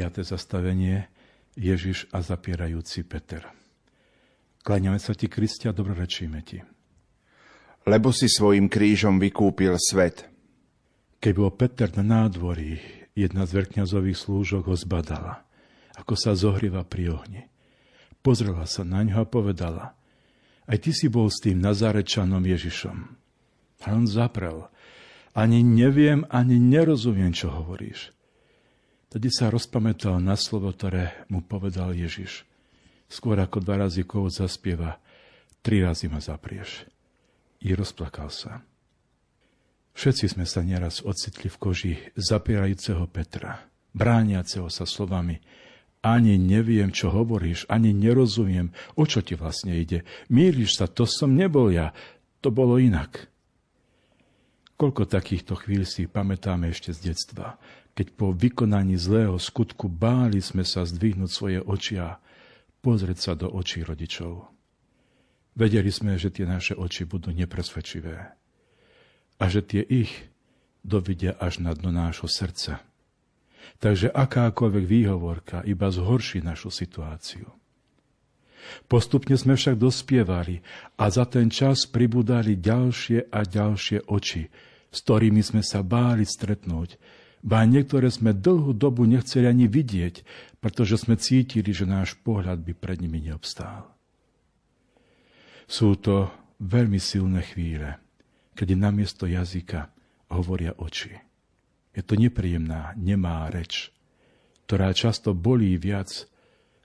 5. 0.00 0.24
zastavenie 0.24 1.12
Ježiš 1.60 2.08
a 2.08 2.24
zapierajúci 2.24 3.04
Peter. 3.04 3.44
Kláňame 4.64 4.96
sa 4.96 5.12
ti, 5.12 5.28
Kristia, 5.28 5.76
dobrorečíme 5.76 6.40
ti. 6.40 6.64
Lebo 7.84 8.08
si 8.08 8.24
svojim 8.24 8.72
krížom 8.72 9.20
vykúpil 9.20 9.76
svet. 9.76 10.24
Keď 11.20 11.32
bol 11.36 11.52
Peter 11.52 11.92
na 12.00 12.24
nádvorí, 12.24 12.80
jedna 13.12 13.44
z 13.44 13.60
vrkňazových 13.60 14.16
slúžok 14.16 14.72
ho 14.72 14.76
zbadala, 14.80 15.44
ako 16.00 16.16
sa 16.16 16.32
zohrieva 16.32 16.80
pri 16.80 17.20
ohni. 17.20 17.42
Pozrela 18.24 18.64
sa 18.64 18.80
na 18.80 19.04
ňo 19.04 19.20
a 19.20 19.28
povedala, 19.28 19.92
aj 20.64 20.80
ty 20.80 20.96
si 20.96 21.12
bol 21.12 21.28
s 21.28 21.44
tým 21.44 21.60
Nazarečanom 21.60 22.40
Ježišom. 22.40 22.98
A 23.84 23.86
on 23.92 24.08
zaprel, 24.08 24.64
ani 25.36 25.60
neviem, 25.60 26.24
ani 26.32 26.56
nerozumiem, 26.56 27.36
čo 27.36 27.52
hovoríš. 27.52 28.16
Tedy 29.10 29.28
sa 29.28 29.50
rozpamätal 29.50 30.22
na 30.22 30.38
slovo, 30.38 30.70
ktoré 30.70 31.26
mu 31.26 31.42
povedal 31.42 31.92
Ježiš. 31.98 32.46
Skôr 33.10 33.42
ako 33.42 33.58
dva 33.58 33.86
razy 33.86 34.06
kovod 34.06 34.30
zaspieva, 34.30 35.02
tri 35.66 35.82
razy 35.82 36.06
ma 36.06 36.22
zaprieš. 36.22 36.86
I 37.66 37.74
rozplakal 37.74 38.30
sa. 38.30 38.62
Všetci 39.98 40.38
sme 40.38 40.46
sa 40.46 40.62
nieraz 40.62 41.02
ocitli 41.02 41.50
v 41.50 41.58
koži 41.58 41.92
zapierajúceho 42.14 43.04
Petra, 43.10 43.66
brániaceho 43.92 44.70
sa 44.70 44.86
slovami 44.86 45.42
ani 46.00 46.40
neviem, 46.40 46.88
čo 46.88 47.12
hovoríš, 47.12 47.68
ani 47.68 47.92
nerozumiem, 47.92 48.72
o 48.96 49.04
čo 49.04 49.20
ti 49.20 49.36
vlastne 49.36 49.76
ide. 49.76 50.08
Mýliš 50.32 50.80
sa, 50.80 50.86
to 50.88 51.04
som 51.04 51.36
nebol 51.36 51.68
ja, 51.68 51.92
to 52.40 52.48
bolo 52.48 52.80
inak. 52.80 53.28
Koľko 54.80 55.04
takýchto 55.04 55.60
chvíľ 55.60 55.84
si 55.84 56.08
pamätáme 56.08 56.72
ešte 56.72 56.96
z 56.96 57.12
detstva, 57.12 57.60
keď 57.94 58.06
po 58.14 58.32
vykonaní 58.32 58.96
zlého 58.96 59.36
skutku 59.36 59.90
báli 59.90 60.38
sme 60.40 60.62
sa 60.62 60.86
zdvihnúť 60.86 61.30
svoje 61.30 61.58
oči 61.60 62.00
a 62.00 62.16
pozrieť 62.80 63.18
sa 63.18 63.32
do 63.36 63.50
očí 63.50 63.84
rodičov. 63.84 64.48
Vedeli 65.58 65.90
sme, 65.90 66.16
že 66.16 66.30
tie 66.30 66.46
naše 66.46 66.78
oči 66.78 67.04
budú 67.04 67.34
nepresvedčivé 67.34 68.32
a 69.40 69.44
že 69.50 69.60
tie 69.60 69.82
ich 69.82 70.30
dovidia 70.80 71.36
až 71.36 71.60
na 71.60 71.76
dno 71.76 71.92
nášho 71.92 72.30
srdca. 72.30 72.80
Takže 73.80 74.12
akákoľvek 74.12 74.84
výhovorka 74.84 75.64
iba 75.68 75.88
zhorší 75.92 76.40
našu 76.40 76.72
situáciu. 76.72 77.48
Postupne 78.86 79.34
sme 79.40 79.56
však 79.56 79.76
dospievali 79.80 80.60
a 81.00 81.08
za 81.08 81.24
ten 81.26 81.48
čas 81.48 81.88
pribudali 81.88 82.60
ďalšie 82.60 83.32
a 83.32 83.40
ďalšie 83.42 84.06
oči, 84.06 84.46
s 84.90 84.98
ktorými 85.04 85.40
sme 85.40 85.62
sa 85.64 85.80
báli 85.80 86.28
stretnúť, 86.28 87.00
ba 87.40 87.64
niektoré 87.64 88.12
sme 88.12 88.36
dlhú 88.36 88.76
dobu 88.76 89.08
nechceli 89.08 89.48
ani 89.48 89.64
vidieť, 89.64 90.22
pretože 90.60 91.00
sme 91.00 91.16
cítili, 91.16 91.72
že 91.72 91.88
náš 91.88 92.16
pohľad 92.20 92.60
by 92.60 92.72
pred 92.76 93.00
nimi 93.00 93.24
neobstál. 93.24 93.88
Sú 95.64 95.96
to 95.96 96.28
veľmi 96.60 97.00
silné 97.00 97.40
chvíle, 97.46 97.96
kedy 98.52 98.76
namiesto 98.76 99.24
jazyka 99.24 99.88
hovoria 100.28 100.76
oči. 100.76 101.16
Je 101.96 102.02
to 102.04 102.14
nepríjemná, 102.14 102.94
nemá 102.94 103.48
reč, 103.48 103.90
ktorá 104.68 104.92
často 104.94 105.34
bolí 105.34 105.74
viac 105.80 106.28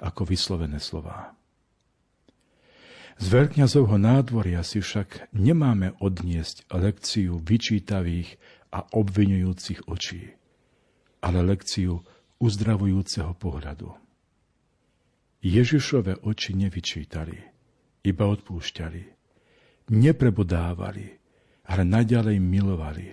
ako 0.02 0.26
vyslovené 0.26 0.82
slová. 0.82 1.36
Z 3.16 3.32
veľkňazovho 3.32 3.96
nádvoria 3.96 4.60
si 4.60 4.84
však 4.84 5.32
nemáme 5.32 5.96
odniesť 6.04 6.68
lekciu 6.68 7.40
vyčítavých 7.40 8.36
a 8.76 8.84
obvinujúcich 8.92 9.88
očí, 9.88 10.36
ale 11.26 11.42
lekciu 11.42 11.98
uzdravujúceho 12.38 13.34
pohľadu. 13.34 13.90
Ježišove 15.42 16.22
oči 16.22 16.54
nevyčítali, 16.54 17.38
iba 18.06 18.26
odpúšťali, 18.30 19.04
neprebodávali, 19.90 21.08
ale 21.66 21.82
naďalej 21.82 22.38
milovali. 22.38 23.08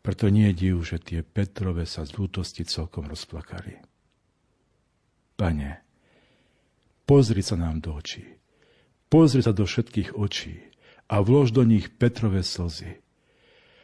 Preto 0.00 0.32
nie 0.32 0.48
je 0.50 0.58
div, 0.68 0.76
že 0.80 0.98
tie 0.98 1.20
Petrove 1.20 1.84
sa 1.84 2.08
z 2.08 2.16
lútosti 2.16 2.64
celkom 2.64 3.06
rozplakali. 3.06 3.76
Pane, 5.36 5.70
pozri 7.04 7.44
sa 7.44 7.60
nám 7.60 7.84
do 7.84 7.94
očí 7.96 8.42
Pozri 9.12 9.44
sa 9.44 9.52
do 9.52 9.68
všetkých 9.68 10.16
očí 10.16 10.56
a 11.12 11.20
vlož 11.20 11.52
do 11.52 11.68
nich 11.68 11.92
Petrové 11.92 12.40
slzy. 12.40 12.96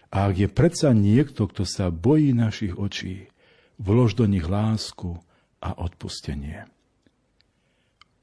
A 0.09 0.33
ak 0.33 0.35
je 0.41 0.49
predsa 0.49 0.97
niekto, 0.97 1.45
kto 1.51 1.69
sa 1.69 1.93
bojí 1.93 2.33
našich 2.33 2.79
očí, 2.79 3.29
vlož 3.77 4.17
do 4.17 4.25
nich 4.25 4.47
lásku 4.47 5.21
a 5.61 5.77
odpustenie. 5.77 6.65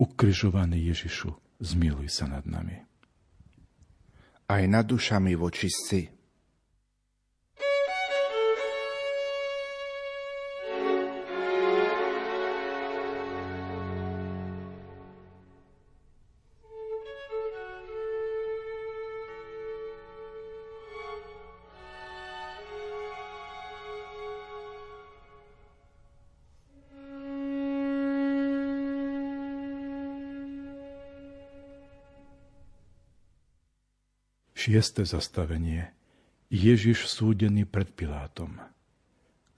Ukrižovaný 0.02 0.92
Ježišu, 0.92 1.32
zmiluj 1.62 2.10
sa 2.10 2.26
nad 2.26 2.44
nami. 2.50 2.82
Aj 4.46 4.64
nad 4.66 4.86
dušami 4.86 5.38
vočistci 5.38 6.15
Šieste 34.66 35.06
zastavenie. 35.06 35.94
Ježiš 36.50 37.06
súdený 37.06 37.70
pred 37.70 37.86
Pilátom. 37.86 38.58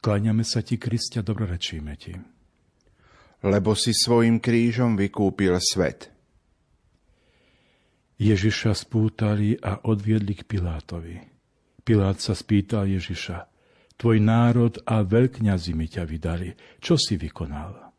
Kláňame 0.04 0.43
sa 0.43 0.60
ti, 0.60 0.76
Kristia, 0.76 1.24
dobrorečíme 1.24 1.96
ti. 1.96 2.12
Lebo 3.39 3.72
si 3.72 3.96
svojim 3.96 4.43
krížom 4.43 5.00
vykúpil 5.00 5.56
svet. 5.63 6.12
Ježiša 8.20 8.76
spútali 8.76 9.56
a 9.63 9.80
odviedli 9.88 10.36
k 10.36 10.43
Pilátovi. 10.43 11.24
Pilát 11.88 12.20
sa 12.20 12.36
spýtal 12.36 12.91
Ježiša, 12.91 13.48
tvoj 13.96 14.20
národ 14.20 14.76
a 14.84 15.08
veľkňazi 15.08 15.72
mi 15.72 15.88
ťa 15.88 16.04
vydali, 16.04 16.52
čo 16.84 17.00
si 17.00 17.15
vykonal? 17.15 17.96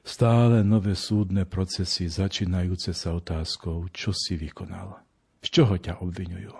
Stále 0.00 0.64
nové 0.64 0.96
súdne 0.96 1.44
procesy 1.44 2.08
začínajúce 2.08 2.96
sa 2.96 3.12
otázkou, 3.12 3.92
čo 3.92 4.16
si 4.16 4.40
vykonal. 4.40 5.11
Z 5.42 5.46
čoho 5.50 5.74
ťa 5.74 5.98
obvinujú? 5.98 6.54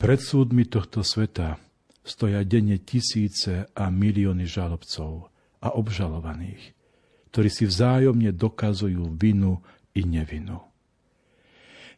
Pred 0.00 0.20
súdmi 0.24 0.64
tohto 0.64 1.04
sveta 1.04 1.60
stoja 2.00 2.40
denne 2.48 2.80
tisíce 2.80 3.68
a 3.76 3.92
milióny 3.92 4.48
žalobcov 4.48 5.28
a 5.60 5.68
obžalovaných, 5.76 6.72
ktorí 7.28 7.48
si 7.52 7.68
vzájomne 7.68 8.32
dokazujú 8.32 9.12
vinu 9.20 9.60
i 9.92 10.08
nevinu. 10.08 10.64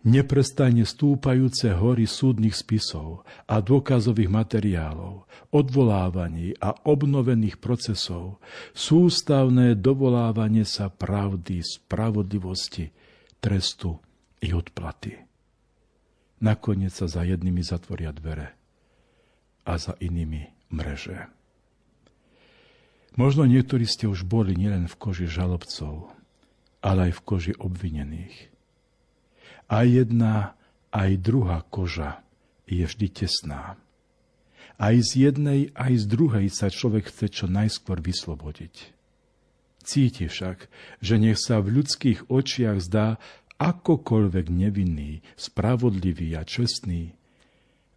Neprestane 0.00 0.88
stúpajúce 0.88 1.76
hory 1.76 2.08
súdnych 2.08 2.56
spisov 2.56 3.28
a 3.44 3.60
dôkazových 3.60 4.32
materiálov, 4.32 5.28
odvolávaní 5.52 6.56
a 6.56 6.72
obnovených 6.72 7.60
procesov, 7.60 8.40
sústavné 8.72 9.76
dovolávanie 9.76 10.64
sa 10.64 10.88
pravdy, 10.88 11.60
spravodlivosti, 11.60 12.88
trestu 13.44 14.00
i 14.40 14.56
odplaty. 14.56 15.20
Nakoniec 16.40 16.96
sa 16.96 17.04
za 17.04 17.20
jednými 17.20 17.60
zatvoria 17.60 18.10
dvere 18.16 18.56
a 19.68 19.76
za 19.76 19.92
inými 20.00 20.48
mreže. 20.72 21.28
Možno 23.18 23.44
niektorí 23.44 23.84
ste 23.84 24.08
už 24.08 24.24
boli 24.24 24.56
nielen 24.56 24.88
v 24.88 24.96
koži 24.96 25.28
žalobcov, 25.28 26.08
ale 26.80 27.10
aj 27.10 27.20
v 27.20 27.24
koži 27.26 27.52
obvinených. 27.60 28.48
Aj 29.68 29.84
jedna, 29.84 30.56
aj 30.90 31.20
druhá 31.20 31.60
koža 31.68 32.24
je 32.64 32.86
vždy 32.86 33.08
tesná. 33.12 33.76
Aj 34.80 34.96
z 34.96 35.28
jednej, 35.28 35.76
aj 35.76 35.92
z 36.00 36.04
druhej 36.08 36.46
sa 36.48 36.72
človek 36.72 37.12
chce 37.12 37.26
čo 37.28 37.46
najskôr 37.50 38.00
vyslobodiť. 38.00 38.96
Cíti 39.84 40.28
však, 40.28 40.72
že 41.04 41.14
nech 41.20 41.36
sa 41.36 41.60
v 41.60 41.80
ľudských 41.80 42.32
očiach 42.32 42.80
zdá, 42.80 43.20
akokoľvek 43.60 44.46
nevinný, 44.48 45.20
spravodlivý 45.36 46.32
a 46.40 46.42
čestný, 46.48 47.12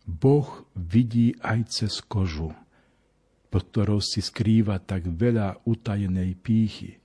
Boh 0.04 0.68
vidí 0.76 1.32
aj 1.40 1.60
cez 1.72 2.04
kožu, 2.04 2.52
pod 3.48 3.64
ktorou 3.72 4.04
si 4.04 4.20
skrýva 4.20 4.84
tak 4.84 5.08
veľa 5.08 5.64
utajenej 5.64 6.36
pýchy, 6.36 7.00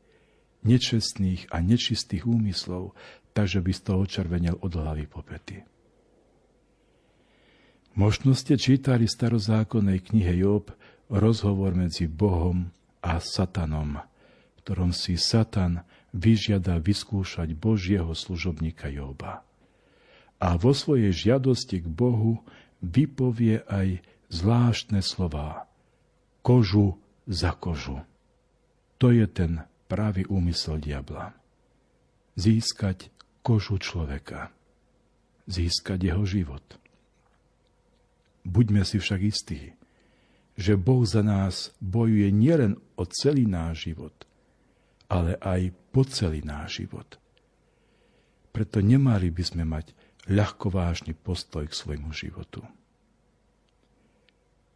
nečestných 0.67 1.55
a 1.55 1.63
nečistých 1.63 2.27
úmyslov, 2.27 2.99
takže 3.31 3.63
by 3.63 3.71
z 3.71 3.81
toho 3.87 4.03
červenel 4.11 4.59
od 4.59 4.75
hlavy 4.75 5.07
po. 5.07 5.23
Možno 7.95 8.35
ste 8.35 8.59
čítali 8.59 9.07
starozákonnej 9.07 10.03
knihe 10.11 10.43
Job 10.43 10.75
rozhovor 11.07 11.79
medzi 11.79 12.11
Bohom 12.11 12.75
a 13.03 13.23
Satanom, 13.23 14.03
v 14.55 14.59
ktorom 14.67 14.91
si 14.91 15.15
Satan 15.15 15.87
vyžiada 16.13 16.81
vyskúšať 16.81 17.53
Božieho 17.57 18.11
služobníka 18.13 18.89
Joba. 18.89 19.45
A 20.39 20.55
vo 20.55 20.71
svojej 20.71 21.11
žiadosti 21.11 21.83
k 21.83 21.89
Bohu 21.91 22.41
vypovie 22.79 23.67
aj 23.67 24.01
zvláštne 24.31 25.03
slová. 25.03 25.67
Kožu 26.47 26.97
za 27.27 27.53
kožu. 27.53 28.01
To 29.03 29.11
je 29.11 29.27
ten 29.27 29.67
pravý 29.91 30.25
úmysel 30.31 30.79
diabla. 30.79 31.35
Získať 32.39 33.11
kožu 33.43 33.83
človeka. 33.83 34.55
Získať 35.51 36.13
jeho 36.13 36.25
život. 36.29 36.65
Buďme 38.49 38.87
si 38.87 38.97
však 39.03 39.21
istí, 39.25 39.75
že 40.59 40.75
Boh 40.75 41.07
za 41.07 41.23
nás 41.23 41.73
bojuje 41.79 42.31
nielen 42.35 42.77
o 42.99 43.07
celý 43.07 43.47
náš 43.47 43.91
život, 43.91 44.28
ale 45.09 45.41
aj 45.41 45.73
po 45.91 46.05
celý 46.05 46.45
náš 46.45 46.85
život. 46.85 47.17
Preto 48.53 48.85
nemali 48.85 49.33
by 49.33 49.45
sme 49.45 49.65
mať 49.65 49.93
ľahkovážny 50.29 51.17
postoj 51.17 51.65
k 51.65 51.75
svojmu 51.75 52.13
životu. 52.13 52.61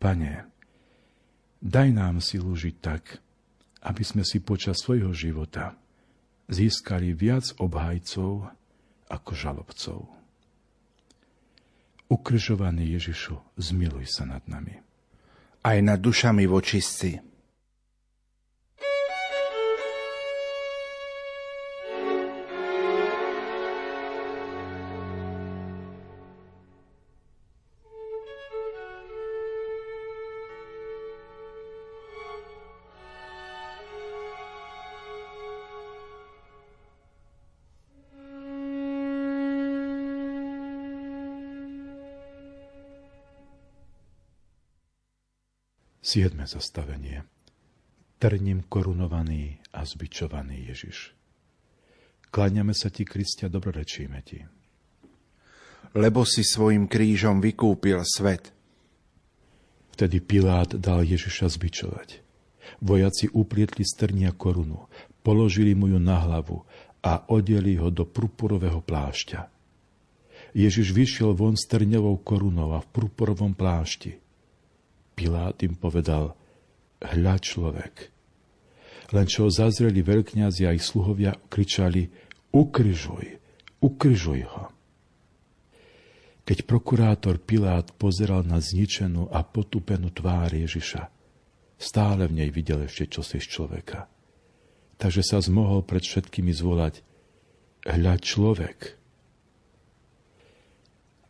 Pane, 0.00 0.48
daj 1.60 1.88
nám 1.92 2.18
silu 2.24 2.56
žiť 2.56 2.76
tak, 2.80 3.20
aby 3.84 4.02
sme 4.02 4.24
si 4.24 4.40
počas 4.42 4.80
svojho 4.80 5.12
života 5.12 5.76
získali 6.50 7.14
viac 7.14 7.52
obhajcov 7.60 8.50
ako 9.12 9.30
žalobcov. 9.36 9.98
Ukrižovaný 12.12 12.98
Ježišu, 12.98 13.40
zmiluj 13.56 14.08
sa 14.10 14.28
nad 14.28 14.44
nami. 14.44 14.76
Aj 15.64 15.78
nad 15.80 15.96
dušami 15.96 16.44
vočistci 16.44 17.31
Siedme 46.12 46.44
zastavenie. 46.44 47.24
Trním 48.20 48.68
korunovaný 48.68 49.64
a 49.72 49.80
zbičovaný 49.80 50.68
Ježiš. 50.68 51.16
Kláňame 52.28 52.76
sa 52.76 52.92
ti, 52.92 53.08
Kristia, 53.08 53.48
dobrorečíme 53.48 54.20
ti. 54.20 54.44
Lebo 55.96 56.28
si 56.28 56.44
svojim 56.44 56.84
krížom 56.84 57.40
vykúpil 57.40 58.04
svet. 58.04 58.52
Vtedy 59.96 60.20
Pilát 60.20 60.76
dal 60.76 61.00
Ježiša 61.00 61.48
zbičovať. 61.48 62.20
Vojaci 62.84 63.32
uplietli 63.32 63.88
z 63.88 63.96
trnia 63.96 64.36
korunu, 64.36 64.92
položili 65.24 65.72
mu 65.72 65.88
ju 65.88 65.96
na 65.96 66.20
hlavu 66.28 66.60
a 67.00 67.24
odeli 67.32 67.80
ho 67.80 67.88
do 67.88 68.04
purpurového 68.04 68.84
plášťa. 68.84 69.48
Ježiš 70.52 70.92
vyšiel 70.92 71.32
von 71.32 71.56
s 71.56 71.64
trňovou 71.64 72.20
korunou 72.20 72.76
a 72.76 72.84
v 72.84 73.00
purpurovom 73.00 73.56
plášti. 73.56 74.20
Pilát 75.12 75.56
im 75.62 75.76
povedal, 75.76 76.34
hľa 77.02 77.36
človek. 77.42 77.94
Len 79.12 79.26
čo 79.28 79.52
zazreli 79.52 80.00
veľkňazi 80.00 80.64
a 80.64 80.72
ich 80.72 80.86
sluhovia, 80.86 81.36
kričali, 81.52 82.08
ukryžuj, 82.54 83.26
ukryžuj 83.84 84.40
ho. 84.48 84.64
Keď 86.42 86.58
prokurátor 86.66 87.38
Pilát 87.38 87.92
pozeral 87.94 88.42
na 88.42 88.58
zničenú 88.58 89.30
a 89.30 89.46
potupenú 89.46 90.10
tvár 90.10 90.50
Ježiša, 90.50 91.06
stále 91.78 92.26
v 92.26 92.42
nej 92.42 92.50
videl 92.50 92.88
ešte 92.88 93.06
čosi 93.06 93.38
z 93.38 93.46
človeka. 93.46 94.10
Takže 94.98 95.22
sa 95.22 95.38
zmohol 95.38 95.86
pred 95.86 96.02
všetkými 96.02 96.50
zvolať, 96.50 97.02
hľa 97.86 98.14
človek. 98.22 98.78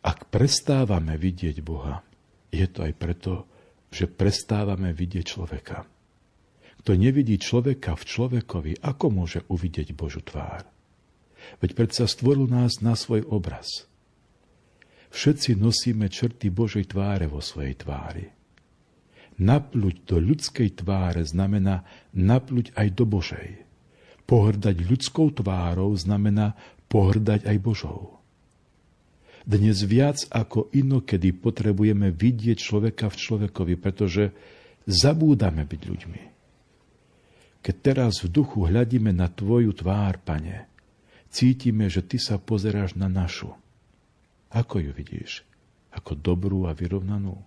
Ak 0.02 0.28
prestávame 0.28 1.14
vidieť 1.16 1.60
Boha, 1.60 2.04
je 2.52 2.66
to 2.68 2.84
aj 2.84 2.92
preto, 2.96 3.48
že 3.92 4.08
prestávame 4.08 4.96
vidieť 4.96 5.24
človeka. 5.28 5.84
Kto 6.82 6.98
nevidí 6.98 7.38
človeka 7.38 7.94
v 7.94 8.02
človekovi, 8.08 8.72
ako 8.82 9.06
môže 9.12 9.44
uvidieť 9.46 9.94
Božu 9.94 10.24
tvár? 10.24 10.66
Veď 11.60 11.70
predsa 11.76 12.08
stvoril 12.08 12.48
nás 12.48 12.80
na 12.80 12.96
svoj 12.96 13.22
obraz. 13.28 13.86
Všetci 15.12 15.60
nosíme 15.60 16.08
črty 16.08 16.48
Božej 16.48 16.96
tváre 16.96 17.28
vo 17.28 17.44
svojej 17.44 17.76
tvári. 17.76 18.32
Napluť 19.36 20.08
do 20.08 20.16
ľudskej 20.16 20.80
tváre 20.80 21.22
znamená 21.28 21.84
napluť 22.16 22.72
aj 22.72 22.88
do 22.96 23.04
Božej. 23.04 23.60
Pohrdať 24.24 24.76
ľudskou 24.80 25.34
tvárou 25.36 25.92
znamená 25.98 26.56
pohrdať 26.88 27.44
aj 27.44 27.56
Božou. 27.60 28.21
Dnes 29.42 29.82
viac 29.82 30.22
ako 30.30 30.70
inokedy 30.70 31.34
potrebujeme 31.34 32.14
vidieť 32.14 32.58
človeka 32.58 33.10
v 33.10 33.16
človekovi, 33.18 33.74
pretože 33.74 34.30
zabúdame 34.86 35.66
byť 35.66 35.82
ľuďmi. 35.82 36.22
Keď 37.62 37.76
teraz 37.78 38.22
v 38.22 38.30
duchu 38.30 38.66
hľadíme 38.66 39.14
na 39.14 39.30
Tvoju 39.30 39.70
tvár, 39.74 40.18
Pane, 40.22 40.66
cítime, 41.30 41.86
že 41.86 42.02
Ty 42.02 42.18
sa 42.18 42.36
pozeráš 42.38 42.98
na 42.98 43.06
našu. 43.06 43.54
Ako 44.50 44.82
ju 44.82 44.90
vidíš? 44.90 45.46
Ako 45.94 46.18
dobrú 46.18 46.66
a 46.66 46.74
vyrovnanú? 46.74 47.38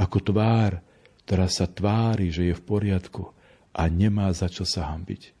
Ako 0.00 0.18
tvár, 0.24 0.80
ktorá 1.28 1.48
sa 1.48 1.68
tvári, 1.68 2.32
že 2.32 2.48
je 2.48 2.54
v 2.56 2.64
poriadku 2.64 3.32
a 3.76 3.84
nemá 3.88 4.32
za 4.32 4.48
čo 4.48 4.64
sa 4.64 4.92
hambiť? 4.92 5.33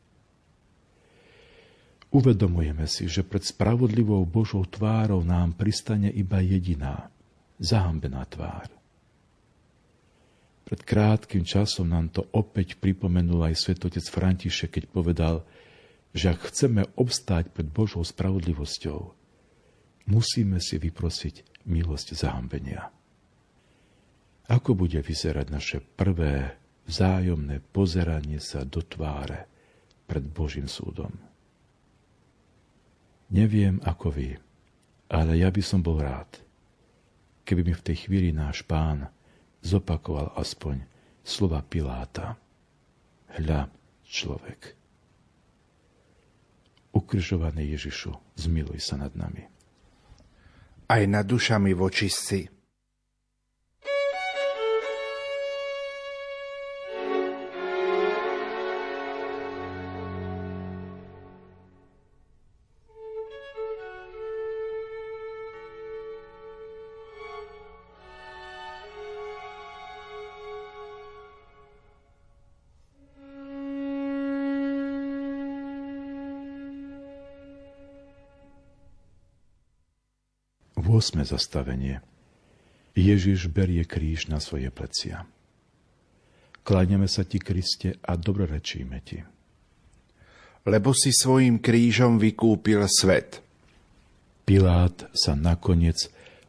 Uvedomujeme 2.14 2.86
si, 2.86 3.10
že 3.10 3.26
pred 3.26 3.42
spravodlivou 3.42 4.22
Božou 4.22 4.62
tvárou 4.62 5.26
nám 5.26 5.58
pristane 5.58 6.14
iba 6.14 6.38
jediná, 6.38 7.10
zahambená 7.58 8.22
tvár. 8.30 8.70
Pred 10.62 10.80
krátkým 10.86 11.42
časom 11.42 11.90
nám 11.90 12.14
to 12.14 12.22
opäť 12.30 12.78
pripomenul 12.78 13.50
aj 13.50 13.58
svetotec 13.58 14.06
František, 14.06 14.78
keď 14.78 14.84
povedal, 14.94 15.36
že 16.14 16.30
ak 16.30 16.54
chceme 16.54 16.86
obstáť 16.94 17.50
pred 17.50 17.66
Božou 17.66 18.06
spravodlivosťou, 18.06 19.00
musíme 20.06 20.62
si 20.62 20.78
vyprosiť 20.78 21.66
milosť 21.66 22.14
zahambenia. 22.14 22.94
Ako 24.46 24.78
bude 24.78 25.02
vyzerať 25.02 25.46
naše 25.50 25.78
prvé 25.82 26.54
vzájomné 26.86 27.58
pozeranie 27.74 28.38
sa 28.38 28.62
do 28.62 28.86
tváre 28.86 29.50
pred 30.06 30.22
Božím 30.22 30.70
súdom? 30.70 31.33
Neviem 33.34 33.82
ako 33.82 34.14
vy, 34.14 34.38
ale 35.10 35.42
ja 35.42 35.50
by 35.50 35.58
som 35.58 35.82
bol 35.82 35.98
rád, 35.98 36.38
keby 37.42 37.66
mi 37.66 37.74
v 37.74 37.82
tej 37.82 38.06
chvíli 38.06 38.30
náš 38.30 38.62
pán 38.62 39.10
zopakoval 39.58 40.38
aspoň 40.38 40.86
slova 41.26 41.58
Piláta. 41.66 42.38
Hľa, 43.34 43.66
človek. 44.06 44.78
Ukrižovaný 46.94 47.74
Ježišu, 47.74 48.38
zmiluj 48.38 48.78
sa 48.78 49.02
nad 49.02 49.10
nami. 49.18 49.42
Aj 50.86 51.02
nad 51.02 51.26
dušami 51.26 51.74
vočistci 51.74 52.46
Osme 80.94 81.26
zastavenie. 81.26 81.98
Ježiš 82.94 83.50
berie 83.50 83.82
kríž 83.82 84.30
na 84.30 84.38
svoje 84.38 84.70
plecia. 84.70 85.26
Kláňame 86.62 87.10
sa 87.10 87.26
ti, 87.26 87.42
Kriste, 87.42 87.98
a 87.98 88.14
dobrorečíme 88.14 89.02
ti. 89.02 89.18
Lebo 90.62 90.94
si 90.94 91.10
svojim 91.10 91.58
krížom 91.58 92.22
vykúpil 92.22 92.86
svet. 92.86 93.42
Pilát 94.46 95.10
sa 95.10 95.34
nakoniec 95.34 95.98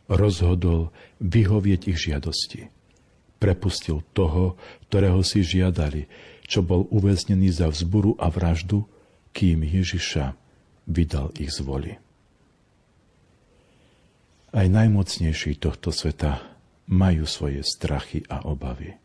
rozhodol 0.05 0.93
vyhovieť 1.25 1.81
ich 1.89 2.05
žiadosti. 2.05 2.69
Prepustil 3.41 4.05
toho, 4.13 4.61
ktorého 4.85 5.25
si 5.25 5.41
žiadali, 5.41 6.05
čo 6.45 6.61
bol 6.61 6.85
uväznený 6.93 7.49
za 7.49 7.65
vzburu 7.65 8.13
a 8.21 8.29
vraždu, 8.29 8.85
kým 9.33 9.65
Ježiša 9.65 10.37
vydal 10.85 11.33
ich 11.33 11.49
z 11.49 11.65
voli. 11.65 12.04
Aj 14.55 14.71
najmocnejší 14.71 15.59
tohto 15.59 15.91
sveta 15.91 16.39
majú 16.87 17.27
svoje 17.27 17.59
strachy 17.67 18.23
a 18.31 18.47
obavy. 18.47 18.95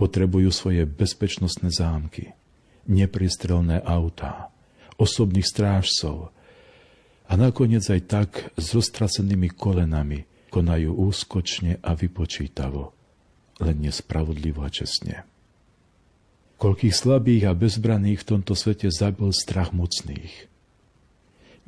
Potrebujú 0.00 0.48
svoje 0.48 0.88
bezpečnostné 0.88 1.68
zámky, 1.68 2.32
nepriestrelné 2.88 3.84
autá, 3.84 4.48
osobných 4.96 5.44
strážcov 5.44 6.32
a 7.28 7.32
nakoniec 7.36 7.84
aj 7.84 8.00
tak 8.08 8.30
s 8.56 8.72
roztrasenými 8.72 9.52
kolenami 9.52 10.24
konajú 10.48 11.04
úskočne 11.04 11.76
a 11.84 11.92
vypočítavo, 11.92 12.96
len 13.60 13.76
nespravodlivo 13.84 14.64
a 14.64 14.72
čestne. 14.72 15.28
Koľkých 16.56 16.96
slabých 16.96 17.52
a 17.52 17.52
bezbraných 17.52 18.24
v 18.24 18.28
tomto 18.32 18.56
svete 18.56 18.88
zabil 18.88 19.28
strach 19.36 19.76
mocných. 19.76 20.48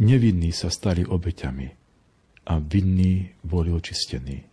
Nevinní 0.01 0.57
sa 0.57 0.73
stali 0.73 1.05
obeťami, 1.05 1.78
a 2.49 2.57
vinní 2.57 3.37
boli 3.45 3.69
očistení. 3.69 4.49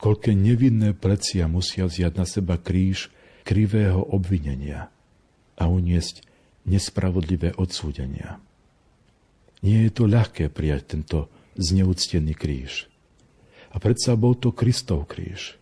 Koľké 0.00 0.32
nevinné 0.32 0.96
plecia 0.96 1.44
musia 1.48 1.84
vziať 1.84 2.12
na 2.16 2.24
seba 2.24 2.56
kríž 2.56 3.12
krivého 3.44 4.00
obvinenia 4.00 4.88
a 5.56 5.68
uniesť 5.68 6.24
nespravodlivé 6.64 7.56
odsúdenia. 7.56 8.40
Nie 9.64 9.88
je 9.88 9.92
to 9.92 10.04
ľahké 10.08 10.52
prijať 10.52 10.82
tento 10.96 11.18
zneúctený 11.56 12.32
kríž. 12.36 12.88
A 13.72 13.80
predsa 13.80 14.16
bol 14.16 14.36
to 14.36 14.52
Kristov 14.52 15.08
kríž. 15.08 15.56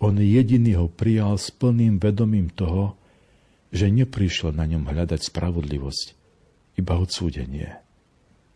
On 0.00 0.16
jediný 0.16 0.76
ho 0.80 0.88
prijal 0.88 1.36
s 1.36 1.52
plným 1.52 2.00
vedomím 2.00 2.48
toho, 2.52 2.96
že 3.72 3.88
neprišiel 3.88 4.52
na 4.52 4.68
ňom 4.68 4.84
hľadať 4.84 5.20
spravodlivosť, 5.32 6.06
iba 6.76 6.94
odsúdenie. 7.00 7.81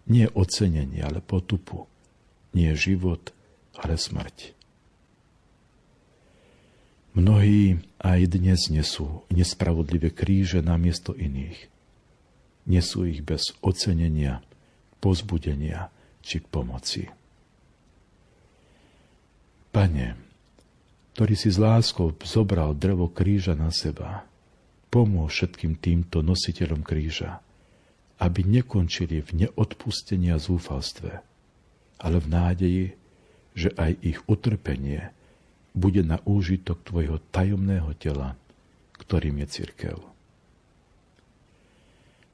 Nie 0.07 0.31
ocenenie, 0.31 1.03
ale 1.03 1.19
potupu. 1.19 1.90
Nie 2.55 2.79
život, 2.79 3.35
ale 3.75 3.99
smrť. 3.99 4.57
Mnohí 7.16 7.81
aj 7.97 8.21
dnes 8.29 8.69
nesú 8.69 9.25
nespravodlivé 9.33 10.12
kríže 10.12 10.61
namiesto 10.61 11.16
iných. 11.16 11.73
Nesú 12.69 13.09
ich 13.09 13.25
bez 13.25 13.57
ocenenia, 13.64 14.45
pozbudenia 15.01 15.88
či 16.21 16.45
pomoci. 16.45 17.09
Pane, 19.73 20.16
ktorý 21.16 21.35
si 21.37 21.49
s 21.49 21.57
láskou 21.57 22.12
zobral 22.29 22.77
drevo 22.77 23.09
kríža 23.09 23.57
na 23.57 23.73
seba, 23.73 24.29
pomôž 24.92 25.40
všetkým 25.40 25.81
týmto 25.81 26.21
nositeľom 26.21 26.85
kríža, 26.85 27.40
aby 28.16 28.40
nekončili 28.44 29.20
v 29.20 29.46
neodpustení 29.46 30.33
a 30.33 30.40
zúfalstve, 30.40 31.20
ale 32.00 32.16
v 32.16 32.26
nádeji, 32.29 32.85
že 33.57 33.72
aj 33.76 33.92
ich 34.00 34.18
utrpenie 34.29 35.12
bude 35.76 36.00
na 36.00 36.20
úžitok 36.24 36.81
tvojho 36.85 37.20
tajomného 37.33 37.92
tela, 38.00 38.37
ktorým 38.96 39.44
je 39.44 39.46
církev. 39.48 39.96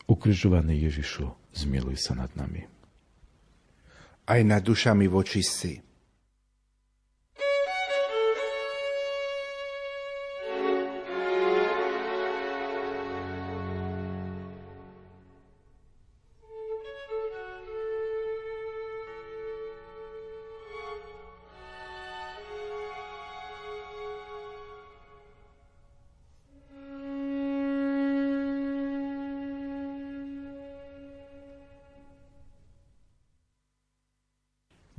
Ukrižovaný 0.06 0.86
Ježišu, 0.86 1.30
zmiluj 1.54 1.98
sa 1.98 2.14
nad 2.14 2.30
nami. 2.38 2.66
Aj 4.26 4.38
nad 4.46 4.62
dušami 4.62 5.10
voči. 5.10 5.42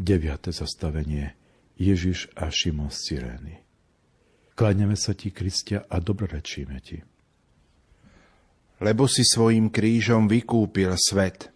9. 0.03 0.51
zastavenie 0.51 1.31
Ježiš 1.79 2.27
a 2.35 2.51
Šimon 2.51 2.91
z 2.91 2.99
Cyrény. 3.07 3.63
Kláňame 4.51 4.99
sa 4.99 5.15
ti, 5.15 5.31
Kristia, 5.31 5.87
a 5.87 6.03
dobrorečíme 6.03 6.77
ti. 6.83 6.99
Lebo 8.83 9.07
si 9.07 9.23
svojim 9.23 9.71
krížom 9.71 10.27
vykúpil 10.27 10.91
svet. 10.99 11.47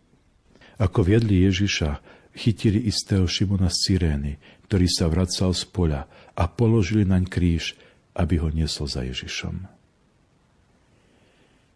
Ako 0.80 1.04
viedli 1.04 1.44
Ježiša, 1.44 2.00
chytili 2.32 2.88
istého 2.88 3.28
Šimona 3.28 3.68
z 3.68 3.78
Cyrény, 3.84 4.34
ktorý 4.72 4.88
sa 4.88 5.12
vracal 5.12 5.52
z 5.52 5.68
poľa 5.68 6.08
a 6.32 6.48
položili 6.48 7.04
naň 7.04 7.28
kríž, 7.28 7.76
aby 8.16 8.40
ho 8.40 8.48
niesol 8.48 8.88
za 8.88 9.04
Ježišom. 9.04 9.68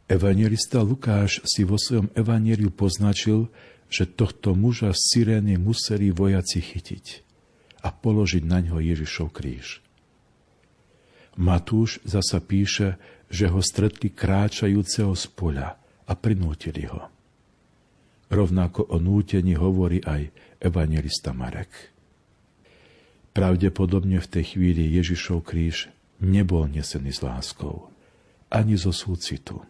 Evangelista 0.08 0.80
Lukáš 0.80 1.44
si 1.44 1.68
vo 1.68 1.76
svojom 1.76 2.08
evanieliu 2.16 2.72
poznačil, 2.72 3.52
že 3.92 4.08
tohto 4.08 4.56
muža 4.56 4.96
z 4.96 5.02
Cyrény 5.04 5.60
museli 5.60 6.16
vojaci 6.16 6.64
chytiť 6.64 7.06
a 7.84 7.92
položiť 7.92 8.44
na 8.48 8.64
ňo 8.64 8.80
Ježišov 8.80 9.36
kríž. 9.36 9.84
Matúš 11.36 12.00
zasa 12.08 12.40
píše, 12.40 12.96
že 13.28 13.52
ho 13.52 13.60
stretli 13.60 14.12
kráčajúceho 14.12 15.12
z 15.12 15.26
poľa 15.36 15.76
a 16.08 16.14
prinútili 16.16 16.88
ho. 16.88 17.12
Rovnako 18.32 18.96
o 18.96 18.98
nútení 19.00 19.60
hovorí 19.60 20.00
aj 20.08 20.32
evangelista 20.64 21.36
Marek. 21.36 21.92
Pravdepodobne 23.36 24.24
v 24.24 24.28
tej 24.28 24.56
chvíli 24.56 24.88
Ježišov 24.96 25.44
kríž 25.44 25.92
nebol 26.24 26.68
nesený 26.68 27.12
s 27.12 27.24
láskou, 27.24 27.92
ani 28.48 28.80
zo 28.80 28.96
súcitu 28.96 29.64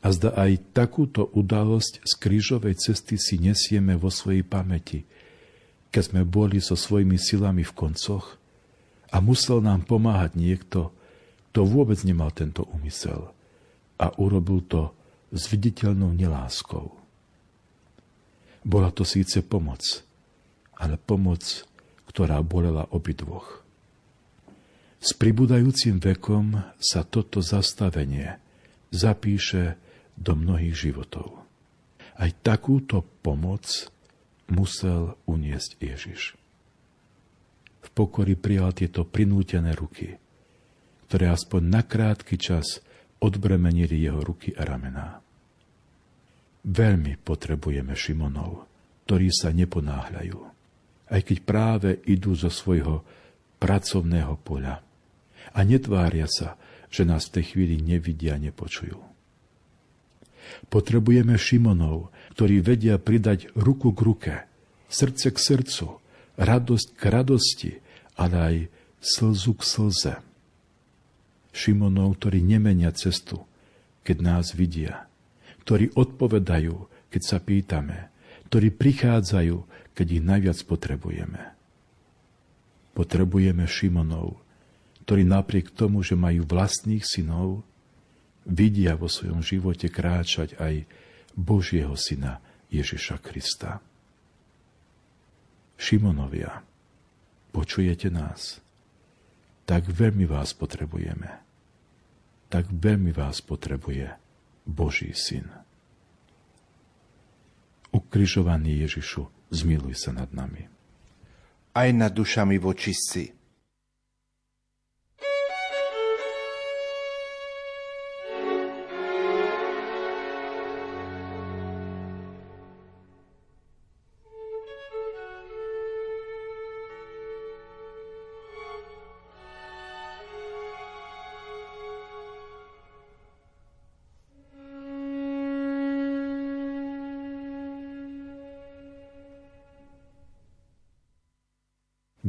a 0.00 0.08
zda 0.08 0.32
aj 0.32 0.72
takúto 0.72 1.28
udalosť 1.36 2.00
z 2.08 2.12
krížovej 2.16 2.74
cesty 2.80 3.20
si 3.20 3.36
nesieme 3.36 4.00
vo 4.00 4.08
svojej 4.08 4.40
pamäti, 4.40 5.04
keď 5.92 6.02
sme 6.02 6.22
boli 6.24 6.62
so 6.62 6.72
svojimi 6.72 7.20
silami 7.20 7.60
v 7.66 7.76
koncoch 7.76 8.40
a 9.12 9.20
musel 9.20 9.60
nám 9.60 9.84
pomáhať 9.84 10.38
niekto, 10.40 10.94
kto 11.50 11.66
vôbec 11.66 12.00
nemal 12.06 12.32
tento 12.32 12.64
úmysel 12.70 13.34
a 14.00 14.06
urobil 14.16 14.64
to 14.64 14.94
s 15.34 15.50
viditeľnou 15.52 16.16
neláskou. 16.16 16.96
Bola 18.64 18.88
to 18.94 19.04
síce 19.04 19.42
pomoc, 19.44 19.82
ale 20.78 20.96
pomoc, 20.96 21.66
ktorá 22.08 22.40
bolela 22.40 22.88
obidvoch. 22.88 23.60
S 25.00 25.16
pribúdajúcim 25.16 25.96
vekom 25.96 26.60
sa 26.76 27.04
toto 27.04 27.40
zastavenie 27.40 28.36
zapíše 28.92 29.80
do 30.20 30.36
mnohých 30.36 30.76
životov. 30.76 31.40
Aj 32.20 32.30
takúto 32.44 33.00
pomoc 33.24 33.88
musel 34.52 35.16
uniesť 35.24 35.80
Ježiš. 35.80 36.36
V 37.80 37.88
pokory 37.96 38.36
prijal 38.36 38.76
tieto 38.76 39.08
prinútené 39.08 39.72
ruky, 39.72 40.20
ktoré 41.08 41.32
aspoň 41.32 41.62
na 41.64 41.82
krátky 41.82 42.36
čas 42.36 42.84
odbremenili 43.24 43.96
jeho 43.96 44.20
ruky 44.20 44.52
a 44.52 44.68
ramená. 44.68 45.24
Veľmi 46.60 47.16
potrebujeme 47.16 47.96
Šimonov, 47.96 48.68
ktorí 49.08 49.32
sa 49.32 49.48
neponáhľajú, 49.50 50.38
aj 51.08 51.20
keď 51.24 51.38
práve 51.42 51.90
idú 52.04 52.36
zo 52.36 52.52
svojho 52.52 53.00
pracovného 53.56 54.36
poľa 54.44 54.84
a 55.56 55.58
netvária 55.64 56.28
sa, 56.28 56.60
že 56.92 57.08
nás 57.08 57.26
v 57.28 57.40
tej 57.40 57.44
chvíli 57.56 57.76
nevidia 57.80 58.36
a 58.36 58.42
nepočujú. 58.42 59.09
Potrebujeme 60.68 61.34
Šimonov, 61.36 62.14
ktorí 62.36 62.62
vedia 62.62 62.96
pridať 62.96 63.50
ruku 63.58 63.90
k 63.92 64.00
ruke, 64.00 64.34
srdce 64.90 65.34
k 65.34 65.38
srdcu, 65.38 65.86
radosť 66.40 66.88
k 66.96 67.02
radosti, 67.10 67.72
ale 68.16 68.36
aj 68.36 68.56
slzu 69.00 69.52
k 69.56 69.62
slze. 69.64 70.14
Šimonov, 71.50 72.20
ktorí 72.22 72.40
nemenia 72.44 72.94
cestu, 72.94 73.42
keď 74.06 74.16
nás 74.22 74.46
vidia, 74.54 75.10
ktorí 75.66 75.92
odpovedajú, 75.98 76.86
keď 77.10 77.22
sa 77.22 77.38
pýtame, 77.42 78.10
ktorí 78.48 78.70
prichádzajú, 78.70 79.56
keď 79.94 80.06
ich 80.06 80.22
najviac 80.22 80.58
potrebujeme. 80.64 81.42
Potrebujeme 82.94 83.66
Šimonov, 83.66 84.38
ktorí 85.06 85.26
napriek 85.26 85.74
tomu, 85.74 86.06
že 86.06 86.14
majú 86.14 86.46
vlastných 86.46 87.02
synov, 87.02 87.66
vidia 88.50 88.98
vo 88.98 89.06
svojom 89.06 89.40
živote 89.40 89.86
kráčať 89.86 90.58
aj 90.58 90.84
Božieho 91.38 91.94
Syna 91.94 92.42
Ježiša 92.74 93.22
Krista. 93.22 93.78
Šimonovia, 95.80 96.60
počujete 97.54 98.10
nás? 98.10 98.58
Tak 99.64 99.86
veľmi 99.86 100.26
vás 100.26 100.52
potrebujeme. 100.52 101.30
Tak 102.50 102.68
veľmi 102.68 103.14
vás 103.14 103.38
potrebuje 103.40 104.10
Boží 104.66 105.14
Syn. 105.14 105.46
Ukrižovaný 107.94 108.82
Ježišu, 108.86 109.50
zmiluj 109.54 109.94
sa 109.98 110.10
nad 110.10 110.30
nami. 110.34 110.66
Aj 111.70 111.88
nad 111.94 112.10
dušami 112.10 112.58
vočistci 112.58 113.39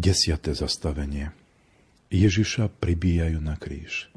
Desiate 0.02 0.58
zastavenie. 0.58 1.30
Ježiša 2.10 2.74
pribíjajú 2.82 3.38
na 3.38 3.54
kríž. 3.54 4.10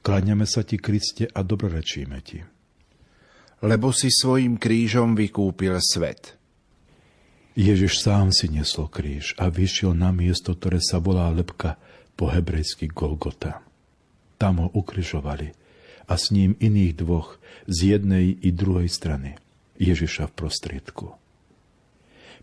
Kláňame 0.00 0.48
sa 0.48 0.64
ti, 0.64 0.80
Kriste, 0.80 1.28
a 1.28 1.44
dobrorečíme 1.44 2.16
ti. 2.24 2.40
Lebo 3.60 3.92
si 3.92 4.08
svojim 4.08 4.56
krížom 4.56 5.12
vykúpil 5.12 5.76
svet. 5.84 6.40
Ježiš 7.52 8.00
sám 8.00 8.32
si 8.32 8.48
nesol 8.48 8.88
kríž 8.88 9.36
a 9.36 9.52
vyšiel 9.52 9.92
na 9.92 10.16
miesto, 10.16 10.56
ktoré 10.56 10.80
sa 10.80 10.96
volá 10.96 11.28
lepka 11.28 11.76
po 12.16 12.32
hebrejsky 12.32 12.88
Golgota. 12.88 13.60
Tam 14.40 14.64
ho 14.64 14.72
ukrižovali 14.72 15.52
a 16.08 16.16
s 16.16 16.32
ním 16.32 16.56
iných 16.56 17.04
dvoch 17.04 17.36
z 17.68 18.00
jednej 18.00 18.32
i 18.32 18.48
druhej 18.48 18.88
strany. 18.88 19.36
Ježiša 19.76 20.32
v 20.32 20.36
prostriedku. 20.40 21.25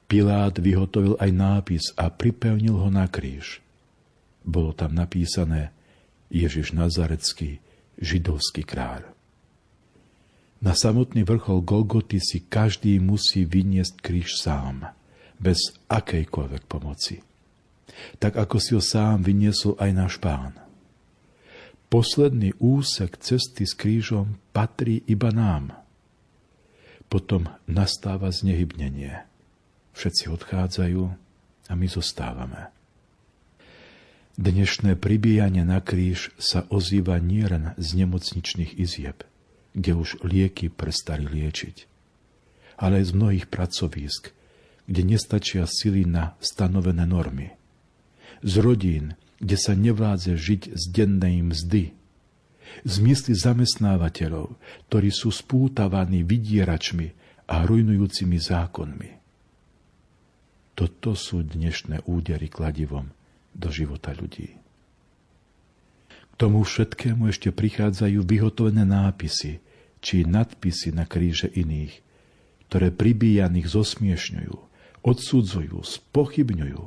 Pilát 0.08 0.54
vyhotovil 0.60 1.16
aj 1.18 1.32
nápis 1.32 1.84
a 1.96 2.12
pripevnil 2.12 2.76
ho 2.76 2.90
na 2.92 3.08
kríž. 3.08 3.64
Bolo 4.44 4.76
tam 4.76 4.92
napísané 4.92 5.72
Ježiš 6.28 6.76
Nazarecký, 6.76 7.64
židovský 7.96 8.68
kráľ. 8.68 9.08
Na 10.64 10.76
samotný 10.76 11.28
vrchol 11.28 11.64
Golgoty 11.64 12.24
si 12.24 12.44
každý 12.44 13.00
musí 13.00 13.44
vyniesť 13.44 14.00
kríž 14.00 14.40
sám, 14.40 14.92
bez 15.40 15.76
akejkoľvek 15.92 16.64
pomoci. 16.68 17.20
Tak 18.20 18.40
ako 18.40 18.58
si 18.60 18.72
ho 18.76 18.84
sám 18.84 19.24
vyniesol 19.24 19.76
aj 19.80 19.92
náš 19.92 20.16
pán. 20.20 20.56
Posledný 21.92 22.56
úsek 22.58 23.20
cesty 23.20 23.68
s 23.68 23.76
krížom 23.76 24.40
patrí 24.56 25.04
iba 25.06 25.30
nám. 25.30 25.78
Potom 27.12 27.52
nastáva 27.70 28.34
znehybnenie– 28.34 29.14
Všetci 29.94 30.30
odchádzajú 30.34 31.02
a 31.70 31.74
my 31.78 31.88
zostávame. 31.88 32.74
Dnešné 34.34 34.98
pribíjanie 34.98 35.62
na 35.62 35.78
kríž 35.78 36.34
sa 36.42 36.66
ozýva 36.74 37.22
nielen 37.22 37.78
z 37.78 38.02
nemocničných 38.02 38.82
izieb, 38.82 39.22
kde 39.78 39.94
už 39.94 40.26
lieky 40.26 40.74
prestali 40.74 41.30
liečiť, 41.30 41.86
ale 42.82 43.06
aj 43.06 43.06
z 43.06 43.12
mnohých 43.14 43.46
pracovísk, 43.46 44.34
kde 44.90 45.02
nestačia 45.06 45.70
sily 45.70 46.10
na 46.10 46.34
stanovené 46.42 47.06
normy. 47.06 47.54
Z 48.42 48.60
rodín, 48.60 49.14
kde 49.38 49.56
sa 49.56 49.78
nevládze 49.78 50.34
žiť 50.34 50.62
z 50.74 50.84
dennej 50.90 51.46
mzdy. 51.46 51.94
Z 52.82 52.96
mysli 53.06 53.38
zamestnávateľov, 53.38 54.58
ktorí 54.90 55.14
sú 55.14 55.30
spútavaní 55.30 56.26
vydieračmi 56.26 57.14
a 57.46 57.70
rujnujúcimi 57.70 58.42
zákonmi. 58.42 59.23
Toto 60.74 61.14
sú 61.14 61.46
dnešné 61.46 62.10
údery 62.10 62.50
kladivom 62.50 63.14
do 63.54 63.70
života 63.70 64.10
ľudí. 64.18 64.58
K 66.10 66.34
tomu 66.34 66.66
všetkému 66.66 67.30
ešte 67.30 67.54
prichádzajú 67.54 68.26
vyhotovené 68.26 68.82
nápisy 68.82 69.62
či 70.02 70.26
nadpisy 70.26 70.92
na 70.98 71.06
kríže 71.06 71.46
iných, 71.54 72.02
ktoré 72.68 72.90
pribíjaných 72.90 73.70
zosmiešňujú, 73.70 74.56
odsudzujú, 75.06 75.78
spochybňujú, 75.78 76.84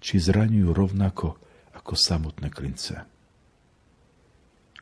či 0.00 0.14
zraňujú 0.16 0.72
rovnako 0.72 1.36
ako 1.76 1.92
samotné 1.92 2.48
klince. 2.48 3.04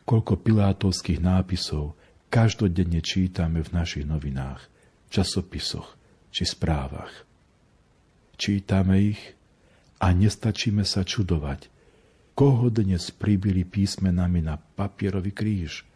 Koľko 0.06 0.38
pilátovských 0.38 1.18
nápisov 1.18 1.98
každodenne 2.30 3.02
čítame 3.02 3.66
v 3.66 3.70
našich 3.74 4.06
novinách, 4.06 4.62
časopisoch 5.10 5.98
či 6.30 6.46
správach. 6.46 7.33
Čítame 8.34 9.14
ich 9.14 9.22
a 10.02 10.10
nestačíme 10.10 10.82
sa 10.82 11.06
čudovať, 11.06 11.70
koho 12.34 12.66
dnes 12.66 13.14
pribili 13.14 13.62
písmenami 13.62 14.42
na 14.42 14.58
papierový 14.58 15.30
kríž, 15.30 15.86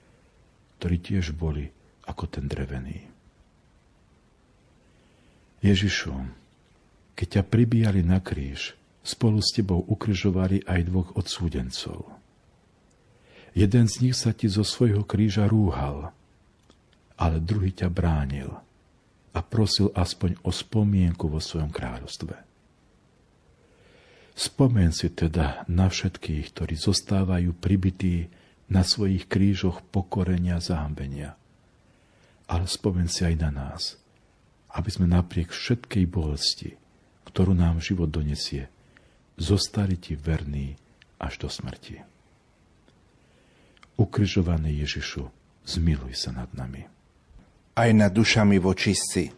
ktorí 0.78 0.97
tiež 1.03 1.34
boli 1.34 1.66
ako 2.07 2.24
ten 2.30 2.47
drevený. 2.47 3.11
Ježišu, 5.59 6.14
keď 7.18 7.26
ťa 7.26 7.43
pribíjali 7.51 8.07
na 8.07 8.22
kríž, 8.22 8.78
spolu 9.03 9.43
s 9.43 9.51
tebou 9.51 9.82
ukryžovali 9.82 10.62
aj 10.62 10.80
dvoch 10.86 11.11
odsúdencov. 11.18 12.07
Jeden 13.59 13.91
z 13.91 14.07
nich 14.07 14.14
sa 14.14 14.30
ti 14.30 14.47
zo 14.47 14.62
svojho 14.62 15.03
kríža 15.03 15.51
rúhal, 15.51 16.14
ale 17.18 17.43
druhý 17.43 17.74
ťa 17.74 17.91
bránil 17.91 18.67
a 19.32 19.40
prosil 19.44 19.92
aspoň 19.92 20.40
o 20.44 20.50
spomienku 20.50 21.28
vo 21.28 21.40
svojom 21.42 21.68
kráľovstve. 21.68 22.48
Spomen 24.38 24.94
si 24.94 25.10
teda 25.10 25.66
na 25.66 25.90
všetkých, 25.90 26.54
ktorí 26.54 26.78
zostávajú 26.78 27.58
pribití 27.58 28.30
na 28.70 28.86
svojich 28.86 29.26
krížoch 29.26 29.82
pokorenia 29.90 30.62
zahambenia. 30.62 31.34
Ale 32.46 32.70
spomen 32.70 33.10
si 33.10 33.26
aj 33.26 33.34
na 33.34 33.50
nás, 33.50 33.98
aby 34.78 34.88
sme 34.94 35.10
napriek 35.10 35.50
všetkej 35.50 36.04
bolesti, 36.06 36.78
ktorú 37.26 37.52
nám 37.52 37.82
život 37.82 38.14
donesie, 38.14 38.70
zostali 39.34 39.98
ti 39.98 40.14
verní 40.14 40.78
až 41.18 41.42
do 41.42 41.48
smrti. 41.50 41.98
Ukrižovaný 43.98 44.86
Ježišu, 44.86 45.26
zmiluj 45.66 46.14
sa 46.14 46.30
nad 46.30 46.48
nami. 46.54 46.97
Aj 47.78 47.94
nad 47.94 48.10
dušami 48.10 48.58
vočistci, 48.58 49.38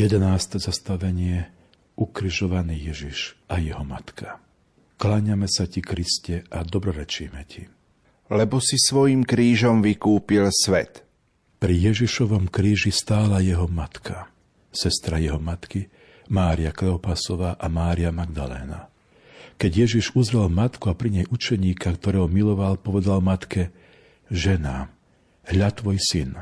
11. 0.00 0.56
zastavenie 0.56 1.52
Ukrižovaný 1.92 2.88
Ježiš 2.88 3.36
a 3.52 3.60
jeho 3.60 3.84
matka. 3.84 4.40
Kláňame 4.96 5.44
sa 5.44 5.68
ti, 5.68 5.84
Kriste, 5.84 6.48
a 6.48 6.64
dobrorečíme 6.64 7.44
ti. 7.44 7.68
Lebo 8.32 8.64
si 8.64 8.80
svojim 8.80 9.28
krížom 9.28 9.84
vykúpil 9.84 10.48
svet. 10.56 11.04
Pri 11.60 11.76
Ježišovom 11.76 12.48
kríži 12.48 12.88
stála 12.88 13.44
jeho 13.44 13.68
matka, 13.68 14.32
sestra 14.72 15.20
jeho 15.20 15.36
matky, 15.36 15.92
Mária 16.32 16.72
Kleopasová 16.72 17.60
a 17.60 17.68
Mária 17.68 18.08
Magdaléna. 18.08 18.88
Keď 19.60 19.84
Ježiš 19.84 20.16
uzrel 20.16 20.48
matku 20.48 20.88
a 20.88 20.96
pri 20.96 21.12
nej 21.20 21.26
učeníka, 21.28 21.92
ktorého 21.92 22.24
miloval, 22.24 22.80
povedal 22.80 23.20
matke, 23.20 23.68
žena, 24.32 24.88
hľa 25.44 25.68
tvoj 25.76 26.00
syn. 26.00 26.40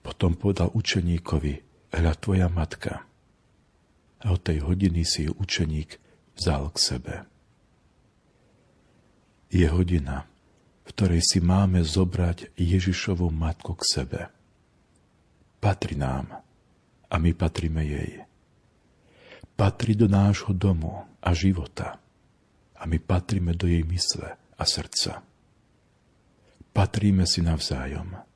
Potom 0.00 0.40
povedal 0.40 0.72
učeníkovi, 0.72 1.68
hľa 1.94 2.14
tvoja 2.18 2.46
matka. 2.46 3.02
A 4.20 4.36
od 4.36 4.40
tej 4.44 4.62
hodiny 4.62 5.02
si 5.02 5.26
ju 5.26 5.32
učeník 5.34 5.96
vzal 6.36 6.70
k 6.70 6.78
sebe. 6.78 7.14
Je 9.50 9.66
hodina, 9.66 10.30
v 10.86 10.90
ktorej 10.94 11.22
si 11.24 11.42
máme 11.42 11.82
zobrať 11.82 12.54
Ježišovú 12.54 13.32
matku 13.32 13.74
k 13.74 13.82
sebe. 13.82 14.20
Patrí 15.58 15.98
nám 15.98 16.40
a 17.10 17.14
my 17.18 17.34
patríme 17.34 17.82
jej. 17.82 18.24
Patrí 19.58 19.92
do 19.92 20.08
nášho 20.08 20.56
domu 20.56 21.04
a 21.20 21.36
života 21.36 22.00
a 22.78 22.82
my 22.88 22.96
patríme 22.96 23.52
do 23.52 23.68
jej 23.68 23.84
mysle 23.84 24.40
a 24.56 24.62
srdca. 24.64 25.20
Patríme 26.70 27.26
si 27.26 27.44
navzájom 27.44 28.29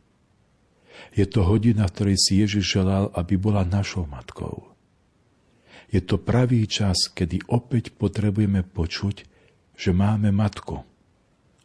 je 1.13 1.27
to 1.29 1.45
hodina, 1.45 1.85
v 1.85 1.93
ktorej 1.93 2.19
si 2.19 2.41
Ježiš 2.41 2.81
želal, 2.81 3.13
aby 3.13 3.37
bola 3.37 3.67
našou 3.67 4.09
matkou. 4.09 4.73
Je 5.93 6.03
to 6.03 6.19
pravý 6.19 6.67
čas, 6.67 7.13
kedy 7.13 7.47
opäť 7.47 7.95
potrebujeme 7.95 8.65
počuť, 8.67 9.29
že 9.77 9.91
máme 9.95 10.35
matku. 10.35 10.83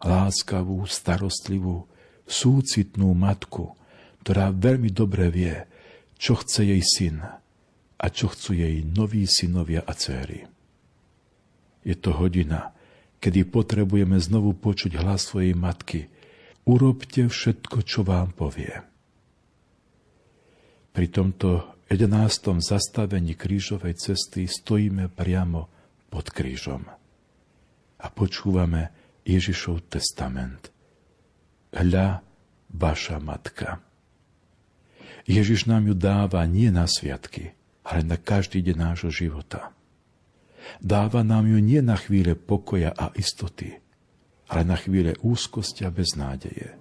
Láskavú, 0.04 0.86
starostlivú, 0.86 1.90
súcitnú 2.30 3.10
matku, 3.18 3.74
ktorá 4.22 4.54
veľmi 4.54 4.94
dobre 4.94 5.34
vie, 5.34 5.56
čo 6.20 6.38
chce 6.38 6.62
jej 6.68 6.84
syn 6.84 7.26
a 8.00 8.06
čo 8.12 8.30
chcú 8.32 8.54
jej 8.54 8.86
noví 8.86 9.26
synovia 9.26 9.82
a 9.84 9.98
céry. 9.98 10.46
Je 11.84 11.96
to 11.98 12.14
hodina, 12.14 12.76
kedy 13.24 13.48
potrebujeme 13.50 14.20
znovu 14.20 14.56
počuť 14.56 15.00
hlas 15.00 15.32
svojej 15.32 15.56
matky. 15.56 16.12
Urobte 16.70 17.28
všetko, 17.28 17.82
čo 17.82 18.06
vám 18.06 18.36
povie. 18.36 18.89
Pri 21.00 21.08
tomto 21.08 21.80
jedenáctom 21.88 22.60
zastavení 22.60 23.32
krížovej 23.32 23.96
cesty 23.96 24.52
stojíme 24.52 25.08
priamo 25.08 25.72
pod 26.12 26.28
krížom 26.28 26.84
a 28.04 28.06
počúvame 28.12 28.92
Ježišov 29.24 29.88
testament. 29.88 30.68
Hľa, 31.72 32.20
vaša 32.76 33.16
matka. 33.24 33.80
Ježiš 35.24 35.72
nám 35.72 35.88
ju 35.88 35.96
dáva 35.96 36.44
nie 36.44 36.68
na 36.68 36.84
sviatky, 36.84 37.56
ale 37.88 38.04
na 38.04 38.20
každý 38.20 38.60
deň 38.60 38.76
nášho 38.76 39.08
života. 39.08 39.72
Dáva 40.84 41.24
nám 41.24 41.48
ju 41.48 41.64
nie 41.64 41.80
na 41.80 41.96
chvíle 41.96 42.36
pokoja 42.36 42.92
a 42.92 43.16
istoty, 43.16 43.72
ale 44.52 44.68
na 44.68 44.76
chvíle 44.76 45.16
úzkosti 45.24 45.88
a 45.88 45.96
beznádeje. 45.96 46.76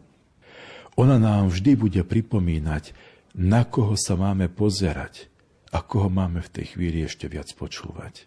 Ona 0.99 1.23
nám 1.23 1.55
vždy 1.55 1.79
bude 1.79 2.03
pripomínať, 2.03 3.08
na 3.37 3.69
koho 3.69 3.99
sa 3.99 4.17
máme 4.17 4.49
pozerať 4.49 5.29
a 5.73 5.85
koho 5.85 6.09
máme 6.09 6.41
v 6.41 6.53
tej 6.53 6.77
chvíli 6.77 7.05
ešte 7.05 7.29
viac 7.29 7.53
počúvať. 7.53 8.25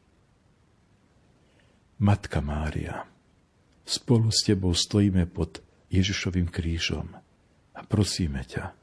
Matka 2.02 2.42
Mária, 2.42 3.06
spolu 3.86 4.34
s 4.34 4.46
tebou 4.46 4.74
stojíme 4.74 5.30
pod 5.30 5.62
Ježišovým 5.94 6.50
krížom 6.50 7.14
a 7.78 7.80
prosíme 7.86 8.42
ťa, 8.42 8.74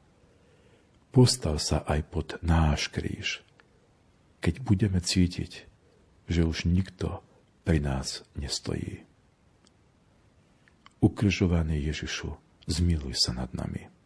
postav 1.11 1.59
sa 1.59 1.83
aj 1.83 1.99
pod 2.07 2.27
náš 2.39 2.87
kríž, 2.91 3.43
keď 4.39 4.63
budeme 4.63 4.99
cítiť, 5.03 5.67
že 6.31 6.41
už 6.47 6.67
nikto 6.67 7.19
pri 7.67 7.83
nás 7.83 8.23
nestojí. 8.39 9.03
Ukrižovaný 10.99 11.91
Ježišu, 11.91 12.35
zmiluj 12.67 13.19
sa 13.19 13.35
nad 13.35 13.51
nami 13.55 13.98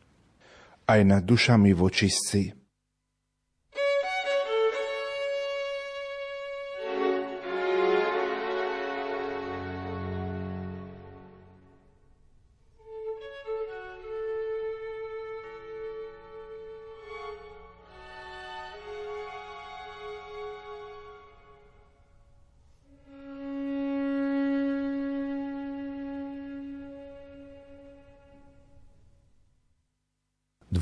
aj 0.87 1.01
nad 1.05 1.23
dušami 1.23 1.73
vočistci. 1.73 2.62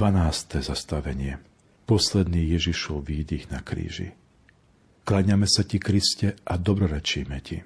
12. 0.01 0.65
zastavenie. 0.65 1.37
Posledný 1.85 2.57
Ježišov 2.57 3.05
výdych 3.05 3.53
na 3.53 3.61
kríži. 3.61 4.17
Kláňame 5.05 5.45
sa 5.45 5.61
ti, 5.61 5.77
Kriste, 5.77 6.41
a 6.41 6.57
dobrorečíme 6.57 7.37
ti. 7.45 7.61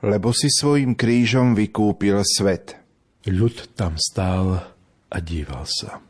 Lebo 0.00 0.32
si 0.32 0.48
svojim 0.48 0.96
krížom 0.96 1.52
vykúpil 1.52 2.24
svet. 2.24 2.80
Ľud 3.28 3.76
tam 3.76 4.00
stál 4.00 4.64
a 5.12 5.16
díval 5.20 5.68
sa. 5.68 6.00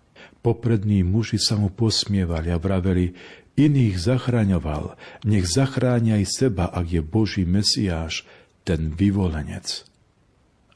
Poprední 0.46 1.02
muži 1.02 1.42
sa 1.42 1.58
mu 1.58 1.74
posmievali 1.74 2.54
a 2.54 2.62
vraveli, 2.62 3.18
iných 3.58 3.98
zachraňoval, 3.98 4.94
nech 5.26 5.42
zachráni 5.50 6.22
aj 6.22 6.38
seba, 6.38 6.70
ak 6.70 6.86
je 6.86 7.02
Boží 7.02 7.42
Mesiáš, 7.42 8.22
ten 8.62 8.94
vyvolenec. 8.94 9.82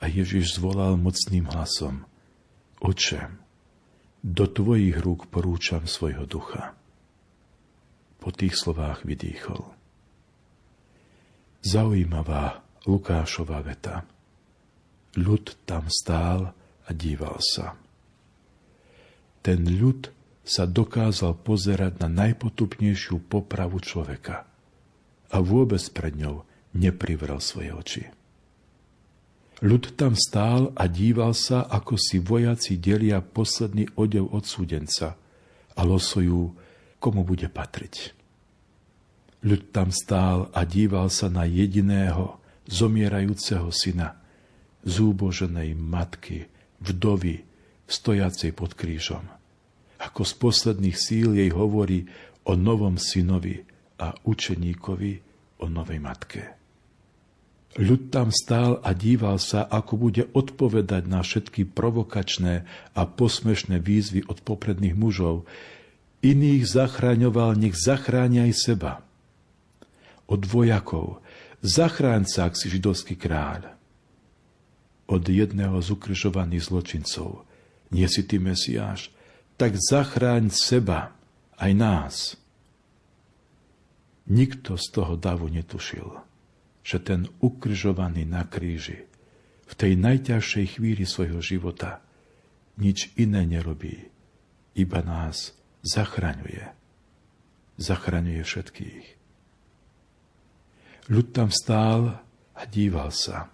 A 0.02 0.10
Ježiš 0.10 0.58
zvolal 0.58 0.98
mocným 0.98 1.46
hlasom. 1.46 2.02
Oče, 2.82 3.41
do 4.22 4.46
tvojich 4.46 4.94
rúk 5.02 5.26
porúčam 5.26 5.82
svojho 5.84 6.24
ducha. 6.30 6.78
Po 8.22 8.30
tých 8.30 8.54
slovách 8.54 9.02
vydýchol. 9.02 9.66
Zaujímavá 11.62 12.62
Lukášova 12.86 13.62
veta. 13.62 14.06
Ľud 15.18 15.66
tam 15.66 15.90
stál 15.90 16.54
a 16.86 16.90
díval 16.90 17.38
sa. 17.42 17.78
Ten 19.42 19.66
ľud 19.66 20.10
sa 20.42 20.66
dokázal 20.66 21.38
pozerať 21.42 22.02
na 22.02 22.08
najpotupnejšiu 22.10 23.22
popravu 23.26 23.78
človeka 23.82 24.46
a 25.30 25.36
vôbec 25.38 25.82
pred 25.94 26.14
ňou 26.14 26.46
neprivrel 26.74 27.38
svoje 27.38 27.70
oči. 27.74 28.02
Ľud 29.62 29.94
tam 29.94 30.18
stál 30.18 30.74
a 30.74 30.90
díval 30.90 31.38
sa, 31.38 31.62
ako 31.70 31.94
si 31.94 32.18
vojaci 32.18 32.82
delia 32.82 33.22
posledný 33.22 33.94
odev 33.94 34.26
od 34.34 34.42
súdenca 34.42 35.14
a 35.78 35.80
losujú, 35.86 36.50
komu 36.98 37.22
bude 37.22 37.46
patriť. 37.46 38.10
Ľud 39.46 39.70
tam 39.70 39.94
stál 39.94 40.50
a 40.50 40.66
díval 40.66 41.06
sa 41.14 41.30
na 41.30 41.46
jediného, 41.46 42.42
zomierajúceho 42.66 43.70
syna, 43.70 44.18
zúboženej 44.82 45.78
matky, 45.78 46.50
vdovy, 46.82 47.46
stojacej 47.86 48.54
pod 48.58 48.74
krížom. 48.74 49.22
Ako 50.02 50.26
z 50.26 50.32
posledných 50.42 50.98
síl 50.98 51.38
jej 51.38 51.50
hovorí 51.54 52.10
o 52.42 52.58
novom 52.58 52.98
synovi 52.98 53.62
a 54.02 54.10
učeníkovi 54.26 55.12
o 55.62 55.70
novej 55.70 56.02
matke. 56.02 56.61
Ľud 57.72 58.12
tam 58.12 58.28
stál 58.28 58.84
a 58.84 58.92
díval 58.92 59.40
sa, 59.40 59.64
ako 59.64 59.96
bude 59.96 60.28
odpovedať 60.36 61.08
na 61.08 61.24
všetky 61.24 61.64
provokačné 61.72 62.68
a 62.92 63.02
posmešné 63.08 63.80
výzvy 63.80 64.28
od 64.28 64.44
popredných 64.44 64.92
mužov. 64.92 65.48
Iných 66.20 66.68
zachraňoval, 66.68 67.56
nech 67.56 67.72
zachránia 67.72 68.44
aj 68.44 68.54
seba. 68.60 68.92
Od 70.28 70.44
vojakov, 70.44 71.24
zachráň 71.64 72.28
sa, 72.28 72.52
ak 72.52 72.60
si 72.60 72.68
židovský 72.68 73.16
kráľ. 73.16 73.72
Od 75.08 75.24
jedného 75.24 75.80
z 75.80 75.88
ukrižovaných 75.96 76.68
zločincov, 76.68 77.48
nie 77.88 78.04
si 78.04 78.20
ty 78.28 78.36
Mesiáš, 78.36 79.08
tak 79.56 79.80
zachráň 79.80 80.52
seba, 80.52 81.16
aj 81.56 81.72
nás. 81.72 82.14
Nikto 84.28 84.76
z 84.76 84.86
toho 84.92 85.16
davu 85.16 85.48
netušil 85.48 86.31
že 86.82 86.98
ten 86.98 87.30
ukryžovaný 87.38 88.26
na 88.26 88.46
kríži 88.46 89.06
v 89.72 89.74
tej 89.78 89.96
najťažšej 89.96 90.76
chvíli 90.76 91.08
svojho 91.08 91.40
života 91.40 92.04
nič 92.76 93.08
iné 93.16 93.48
nerobí, 93.48 94.12
iba 94.76 95.00
nás 95.00 95.56
zachraňuje. 95.80 96.68
Zachraňuje 97.80 98.42
všetkých. 98.44 99.06
Ľud 101.08 101.26
tam 101.32 101.48
stál 101.48 102.20
a 102.52 102.62
díval 102.68 103.10
sa 103.10 103.48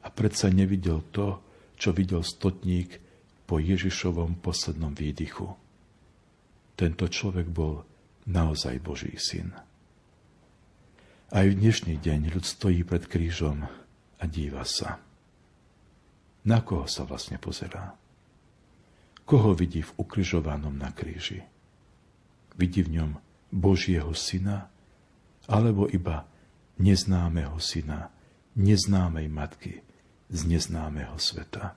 a 0.00 0.08
predsa 0.08 0.54
nevidel 0.54 1.02
to, 1.10 1.42
čo 1.74 1.90
videl 1.90 2.22
stotník 2.22 3.02
po 3.44 3.58
Ježišovom 3.58 4.38
poslednom 4.38 4.94
výdychu. 4.94 5.50
Tento 6.78 7.04
človek 7.10 7.50
bol 7.50 7.82
naozaj 8.30 8.78
Boží 8.80 9.18
syn. 9.18 9.65
Aj 11.26 11.42
v 11.42 11.58
dnešný 11.58 11.98
deň 11.98 12.30
ľud 12.38 12.46
stojí 12.46 12.86
pred 12.86 13.02
krížom 13.02 13.66
a 14.22 14.24
díva 14.30 14.62
sa. 14.62 15.02
Na 16.46 16.62
koho 16.62 16.86
sa 16.86 17.02
vlastne 17.02 17.34
pozerá? 17.42 17.98
Koho 19.26 19.50
vidí 19.58 19.82
v 19.82 19.90
ukrižovanom 19.98 20.78
na 20.78 20.94
kríži? 20.94 21.42
Vidí 22.54 22.86
v 22.86 23.02
ňom 23.02 23.10
Božieho 23.50 24.14
syna 24.14 24.70
alebo 25.50 25.90
iba 25.90 26.30
neznámeho 26.78 27.58
syna, 27.58 28.14
neznámej 28.54 29.26
matky 29.26 29.82
z 30.30 30.40
neznámeho 30.46 31.18
sveta? 31.18 31.74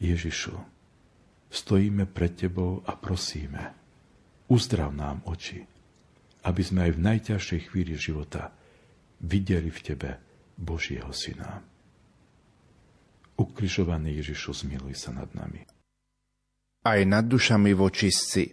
Ježišu, 0.00 0.56
stojíme 1.52 2.08
pred 2.08 2.32
Tebou 2.32 2.80
a 2.88 2.96
prosíme, 2.96 3.76
uzdrav 4.48 4.96
nám 4.96 5.20
oči, 5.28 5.68
aby 6.48 6.62
sme 6.64 6.88
aj 6.88 6.92
v 6.96 7.04
najťažšej 7.04 7.60
chvíli 7.68 7.92
života 8.00 8.48
videli 9.20 9.68
v 9.68 9.80
Tebe 9.84 10.10
Božieho 10.56 11.12
Syna. 11.12 11.60
Ukrižovaný 13.36 14.24
Ježišu, 14.24 14.64
zmiluj 14.64 14.96
sa 14.96 15.12
nad 15.12 15.28
nami. 15.36 15.68
Aj 16.88 17.00
nad 17.04 17.28
dušami 17.28 17.76
vočistci 17.76 18.48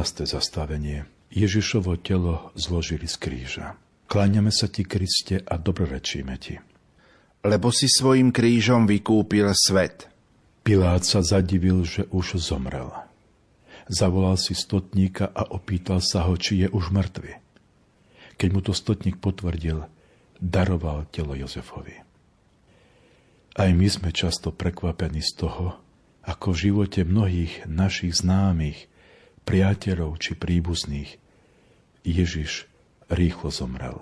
13. 0.00 0.24
zastavenie. 0.24 1.04
Ježišovo 1.28 1.92
telo 2.00 2.56
zložili 2.56 3.04
z 3.04 3.20
kríža. 3.20 3.76
Kláňame 4.08 4.48
sa 4.48 4.64
ti, 4.64 4.80
Kriste, 4.80 5.44
a 5.44 5.60
dobrorečíme 5.60 6.40
ti. 6.40 6.56
Lebo 7.44 7.68
si 7.68 7.84
svojim 7.84 8.32
krížom 8.32 8.88
vykúpil 8.88 9.52
svet. 9.52 10.08
Pilát 10.64 11.04
sa 11.04 11.20
zadivil, 11.20 11.84
že 11.84 12.08
už 12.16 12.40
zomrel. 12.40 12.88
Zavolal 13.92 14.40
si 14.40 14.56
stotníka 14.56 15.28
a 15.36 15.44
opýtal 15.52 16.00
sa 16.00 16.24
ho, 16.24 16.32
či 16.32 16.64
je 16.64 16.72
už 16.72 16.96
mŕtvy. 16.96 17.36
Keď 18.40 18.48
mu 18.56 18.64
to 18.64 18.72
stotník 18.72 19.20
potvrdil, 19.20 19.84
daroval 20.40 21.12
telo 21.12 21.36
Jozefovi. 21.36 22.00
Aj 23.52 23.68
my 23.68 23.88
sme 23.92 24.16
často 24.16 24.48
prekvapení 24.48 25.20
z 25.20 25.44
toho, 25.44 25.76
ako 26.24 26.56
v 26.56 26.60
živote 26.72 27.04
mnohých 27.04 27.68
našich 27.68 28.16
známych 28.16 28.88
priateľov 29.44 30.20
či 30.20 30.36
príbuzných, 30.36 31.16
Ježiš 32.04 32.70
rýchlo 33.12 33.52
zomrel. 33.52 33.98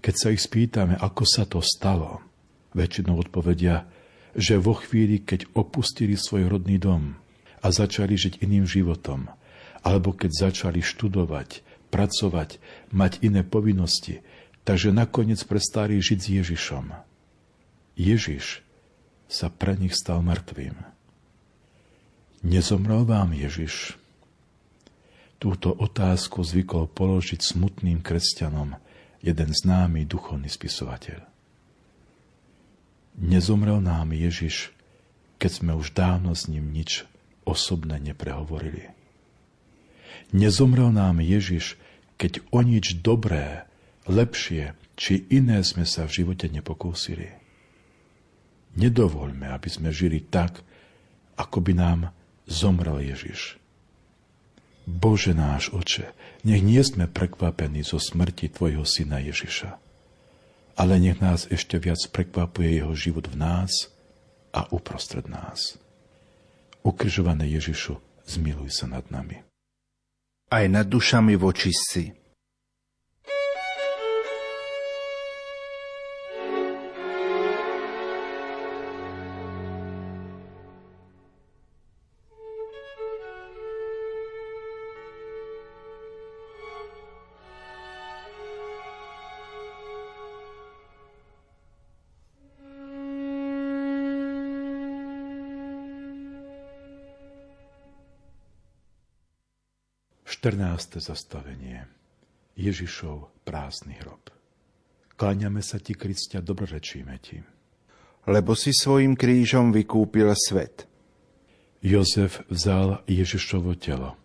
Keď 0.00 0.14
sa 0.16 0.28
ich 0.32 0.42
spýtame, 0.44 0.96
ako 0.96 1.24
sa 1.28 1.44
to 1.44 1.60
stalo, 1.60 2.24
väčšinou 2.72 3.20
odpovedia, 3.20 3.84
že 4.32 4.56
vo 4.56 4.78
chvíli, 4.78 5.20
keď 5.20 5.50
opustili 5.58 6.14
svoj 6.14 6.46
rodný 6.48 6.78
dom 6.78 7.18
a 7.60 7.66
začali 7.68 8.14
žiť 8.14 8.40
iným 8.40 8.64
životom, 8.64 9.28
alebo 9.82 10.14
keď 10.14 10.50
začali 10.50 10.80
študovať, 10.80 11.66
pracovať, 11.90 12.62
mať 12.94 13.12
iné 13.26 13.42
povinnosti, 13.42 14.22
takže 14.64 14.94
nakoniec 14.94 15.42
prestali 15.44 15.98
žiť 15.98 16.18
s 16.20 16.28
Ježišom. 16.40 16.86
Ježiš 17.98 18.62
sa 19.26 19.50
pre 19.50 19.76
nich 19.76 19.92
stal 19.92 20.24
mŕtvým. 20.24 20.74
Nezomrel 22.40 23.04
vám 23.04 23.36
Ježiš, 23.36 23.99
Túto 25.40 25.72
otázku 25.72 26.44
zvykol 26.44 26.92
položiť 26.92 27.40
smutným 27.40 28.04
kresťanom 28.04 28.76
jeden 29.24 29.50
známy 29.56 30.04
duchovný 30.04 30.52
spisovateľ. 30.52 31.24
Nezomrel 33.20 33.80
nám 33.80 34.12
Ježiš, 34.12 34.72
keď 35.40 35.50
sme 35.50 35.72
už 35.76 35.96
dávno 35.96 36.36
s 36.36 36.44
ním 36.48 36.68
nič 36.72 37.08
osobné 37.48 37.96
neprehovorili. 38.00 38.92
Nezomrel 40.36 40.92
nám 40.92 41.24
Ježiš, 41.24 41.80
keď 42.20 42.44
o 42.52 42.60
nič 42.60 43.00
dobré, 43.00 43.64
lepšie 44.04 44.76
či 44.96 45.24
iné 45.32 45.64
sme 45.64 45.88
sa 45.88 46.04
v 46.04 46.20
živote 46.20 46.52
nepokúsili. 46.52 47.32
Nedovoľme, 48.76 49.48
aby 49.48 49.68
sme 49.72 49.88
žili 49.88 50.20
tak, 50.20 50.60
ako 51.40 51.58
by 51.64 51.72
nám 51.72 52.00
zomrel 52.44 53.00
Ježiš. 53.00 53.59
Bože 54.90 55.30
náš 55.30 55.70
Oče, 55.70 56.10
nech 56.42 56.66
nie 56.66 56.82
sme 56.82 57.06
prekvapení 57.06 57.86
zo 57.86 58.02
smrti 58.02 58.50
Tvojho 58.50 58.82
Syna 58.82 59.22
Ježiša, 59.22 59.78
ale 60.74 60.98
nech 60.98 61.22
nás 61.22 61.46
ešte 61.46 61.78
viac 61.78 62.02
prekvapuje 62.10 62.82
Jeho 62.82 62.92
život 62.98 63.30
v 63.30 63.38
nás 63.38 63.70
a 64.50 64.66
uprostred 64.74 65.30
nás. 65.30 65.78
Ukrižované 66.82 67.46
Ježišu, 67.46 68.02
zmiluj 68.26 68.74
sa 68.74 68.90
nad 68.90 69.06
nami. 69.14 69.38
Aj 70.50 70.66
nad 70.66 70.90
dušami 70.90 71.38
vočistci. 71.38 72.19
14. 100.40 101.04
zastavenie. 101.04 101.84
Ježišov 102.56 103.44
prázdny 103.44 104.00
hrob. 104.00 104.32
Kláňame 105.20 105.60
sa 105.60 105.76
ti, 105.76 105.92
Kristia, 105.92 106.40
dobrorečíme 106.40 107.12
ti. 107.20 107.44
Lebo 108.24 108.56
si 108.56 108.72
svojim 108.72 109.20
krížom 109.20 109.68
vykúpil 109.68 110.32
svet. 110.32 110.88
Jozef 111.84 112.40
vzal 112.48 113.04
Ježišovo 113.04 113.76
telo, 113.76 114.16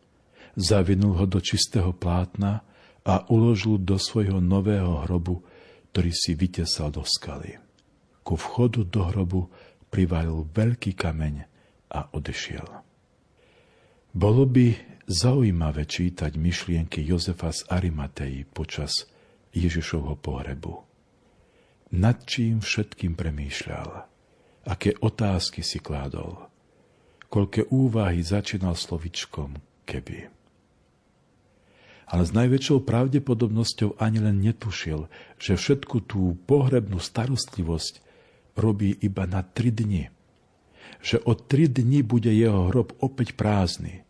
zavinul 0.56 1.20
ho 1.20 1.28
do 1.28 1.44
čistého 1.44 1.92
plátna 1.92 2.64
a 3.04 3.28
uložil 3.28 3.84
do 3.84 4.00
svojho 4.00 4.40
nového 4.40 5.04
hrobu, 5.04 5.44
ktorý 5.92 6.16
si 6.16 6.32
vytesal 6.32 6.96
do 6.96 7.04
skaly. 7.04 7.60
Ku 8.24 8.40
vchodu 8.40 8.88
do 8.88 9.04
hrobu 9.04 9.52
privalil 9.92 10.48
veľký 10.48 10.96
kameň 10.96 11.44
a 11.92 12.08
odešiel. 12.16 12.72
Bolo 14.16 14.48
by 14.48 14.95
zaujímavé 15.06 15.86
čítať 15.86 16.34
myšlienky 16.34 17.06
Jozefa 17.06 17.54
z 17.54 17.62
Arimatei 17.70 18.42
počas 18.46 19.06
Ježišovho 19.54 20.18
pohrebu. 20.18 20.82
Nad 21.96 22.26
čím 22.26 22.60
všetkým 22.60 23.14
premýšľal, 23.14 23.90
aké 24.66 24.98
otázky 24.98 25.62
si 25.62 25.78
kládol, 25.78 26.50
koľké 27.30 27.70
úvahy 27.70 28.26
začínal 28.26 28.74
slovičkom 28.74 29.62
keby. 29.86 30.34
Ale 32.06 32.22
s 32.22 32.34
najväčšou 32.34 32.86
pravdepodobnosťou 32.86 33.98
ani 33.98 34.22
len 34.22 34.42
netušil, 34.42 35.10
že 35.42 35.58
všetku 35.58 36.06
tú 36.06 36.38
pohrebnú 36.46 37.02
starostlivosť 37.02 38.02
robí 38.58 38.94
iba 39.02 39.26
na 39.26 39.42
tri 39.42 39.74
dni. 39.74 40.14
Že 41.02 41.26
o 41.26 41.34
tri 41.34 41.66
dni 41.66 42.06
bude 42.06 42.30
jeho 42.30 42.70
hrob 42.70 42.94
opäť 43.02 43.34
prázdny. 43.34 44.05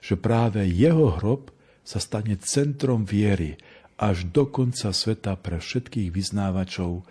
Že 0.00 0.14
práve 0.16 0.64
jeho 0.64 1.20
hrob 1.20 1.52
sa 1.84 2.00
stane 2.00 2.36
centrom 2.40 3.04
viery 3.04 3.60
až 4.00 4.24
do 4.32 4.48
konca 4.48 4.94
sveta 4.96 5.36
pre 5.36 5.60
všetkých 5.60 6.08
vyznávačov 6.08 7.04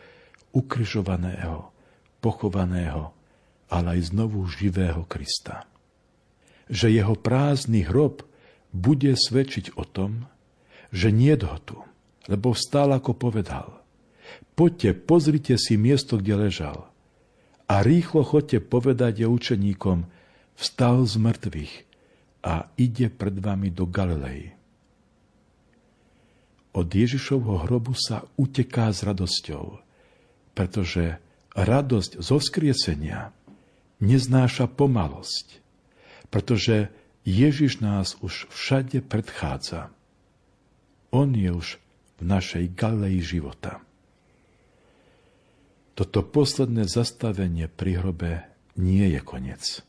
ukryžovaného, 0.55 1.69
pochovaného, 2.17 3.13
ale 3.69 3.99
aj 3.99 4.09
znovu 4.09 4.41
živého 4.49 5.05
Krista. 5.05 5.69
Že 6.65 6.97
jeho 7.01 7.13
prázdny 7.13 7.85
hrob 7.85 8.25
bude 8.73 9.13
svedčiť 9.13 9.77
o 9.77 9.85
tom, 9.85 10.25
že 10.89 11.13
nie 11.13 11.33
ho 11.37 11.57
tu, 11.61 11.77
lebo 12.25 12.57
vstal, 12.57 12.89
ako 12.97 13.13
povedal. 13.13 13.81
Poďte, 14.57 14.97
pozrite 14.97 15.55
si 15.61 15.77
miesto, 15.77 16.17
kde 16.17 16.49
ležal. 16.49 16.89
A 17.69 17.85
rýchlo 17.85 18.25
chodte 18.25 18.57
povedať 18.57 19.21
je 19.21 19.27
učeníkom, 19.29 20.09
vstal 20.57 21.05
z 21.05 21.15
mŕtvych 21.21 21.88
a 22.45 22.71
ide 22.79 23.11
pred 23.11 23.35
vami 23.37 23.71
do 23.71 23.83
Galilei 23.89 24.59
od 26.79 26.87
Ježišovho 26.87 27.65
hrobu 27.65 27.97
sa 27.97 28.23
uteká 28.37 28.93
s 28.93 29.01
radosťou, 29.01 29.81
pretože 30.53 31.17
radosť 31.57 32.21
zo 32.21 32.37
skriesenia 32.37 33.33
neznáša 33.99 34.69
pomalosť, 34.69 35.59
pretože 36.29 36.93
Ježiš 37.25 37.83
nás 37.83 38.15
už 38.23 38.47
všade 38.53 39.03
predchádza. 39.03 39.91
On 41.09 41.27
je 41.33 41.51
už 41.51 41.81
v 42.15 42.23
našej 42.23 42.71
galei 42.77 43.19
života. 43.19 43.81
Toto 45.97 46.23
posledné 46.23 46.87
zastavenie 46.87 47.67
pri 47.67 47.99
hrobe 47.99 48.31
nie 48.79 49.03
je 49.11 49.19
koniec, 49.19 49.83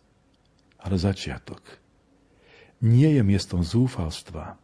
ale 0.82 0.98
začiatok. 0.98 1.80
Nie 2.81 3.12
je 3.12 3.22
miestom 3.24 3.61
zúfalstva, 3.61 4.57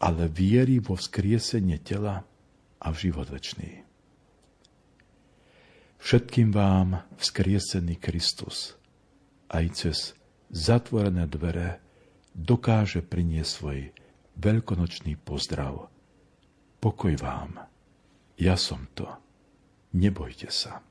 ale 0.00 0.28
viery 0.32 0.80
vo 0.80 0.96
vzkriesenie 0.96 1.76
tela 1.84 2.24
a 2.80 2.86
v 2.88 2.96
život 3.08 3.28
večný. 3.28 3.84
Všetkým 6.00 6.52
vám 6.52 7.00
vzkriesený 7.16 7.96
Kristus 7.96 8.76
aj 9.48 9.64
cez 9.72 9.96
zatvorené 10.52 11.24
dvere 11.24 11.80
dokáže 12.36 13.00
priniesť 13.00 13.50
svoj 13.52 13.78
veľkonočný 14.36 15.16
pozdrav. 15.20 15.88
Pokoj 16.80 17.14
vám, 17.16 17.64
ja 18.36 18.56
som 18.60 18.84
to, 18.92 19.08
nebojte 19.96 20.52
sa. 20.52 20.84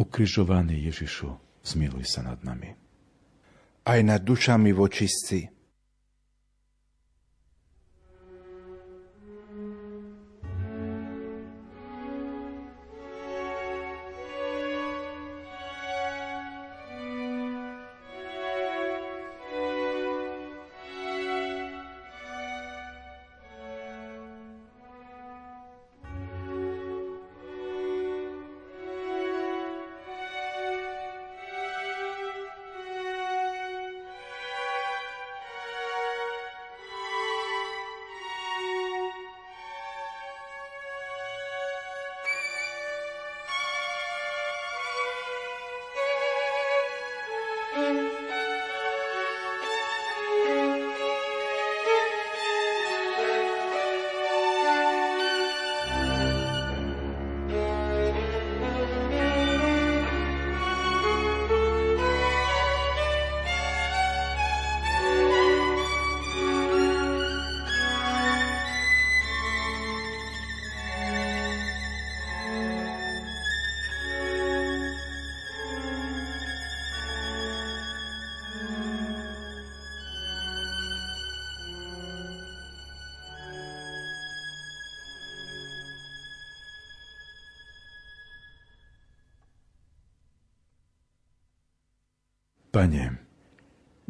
Ukrižovaný 0.00 0.88
Ježišu, 0.88 1.28
zmiluj 1.60 2.08
sa 2.08 2.24
nad 2.24 2.40
nami. 2.40 2.83
Aj 3.84 4.00
nad 4.02 4.22
dušami 4.22 4.72
vočistci, 4.72 5.53
Pane, 92.74 93.22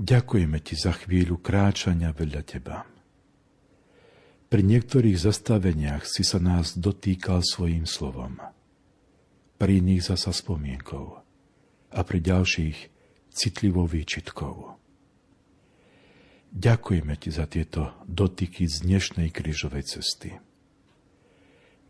ďakujeme 0.01 0.57
Ti 0.57 0.73
za 0.73 0.97
chvíľu 0.97 1.37
kráčania 1.37 2.17
vedľa 2.17 2.43
Teba. 2.49 2.89
Pri 4.49 4.63
niektorých 4.65 5.21
zastaveniach 5.21 6.09
si 6.09 6.25
sa 6.25 6.41
nás 6.41 6.73
dotýkal 6.73 7.45
svojim 7.45 7.85
slovom, 7.85 8.41
pri 9.61 9.85
iných 9.85 10.09
zasa 10.09 10.33
spomienkou 10.33 11.21
a 11.93 12.01
pri 12.09 12.19
ďalších 12.25 12.89
citlivou 13.29 13.85
výčitkou. 13.85 14.73
Ďakujeme 16.57 17.21
Ti 17.21 17.31
za 17.37 17.45
tieto 17.45 17.93
dotyky 18.09 18.65
z 18.65 18.81
dnešnej 18.81 19.29
krížovej 19.29 19.85
cesty. 19.93 20.41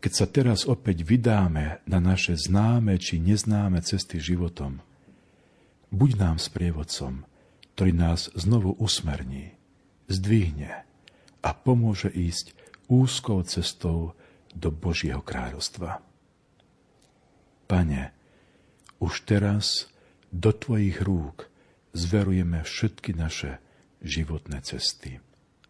Keď 0.03 0.11
sa 0.11 0.27
teraz 0.27 0.67
opäť 0.67 1.07
vydáme 1.07 1.79
na 1.87 2.03
naše 2.03 2.35
známe 2.35 2.99
či 2.99 3.23
neznáme 3.23 3.79
cesty 3.79 4.19
životom, 4.19 4.83
buď 5.95 6.11
nám 6.19 6.37
sprievodcom, 6.43 7.23
ktorý 7.75 7.91
nás 7.95 8.27
znovu 8.35 8.75
usmerní, 8.75 9.55
zdvihne 10.11 10.83
a 11.39 11.49
pomôže 11.55 12.11
ísť 12.11 12.51
úzkou 12.91 13.41
cestou 13.47 14.13
do 14.51 14.69
Božieho 14.71 15.23
kráľovstva. 15.23 16.03
Pane, 17.65 18.13
už 18.99 19.23
teraz 19.23 19.89
do 20.29 20.51
Tvojich 20.51 20.99
rúk 21.01 21.47
zverujeme 21.95 22.61
všetky 22.61 23.15
naše 23.15 23.57
životné 24.03 24.61
cesty. 24.61 25.17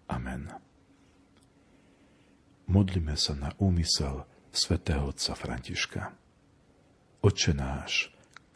Amen. 0.10 0.50
Modlíme 2.66 3.14
sa 3.14 3.38
na 3.38 3.54
úmysel 3.62 4.26
svätého 4.50 5.14
Otca 5.14 5.38
Františka. 5.38 6.02
Oče 7.22 7.54
náš, 7.54 8.10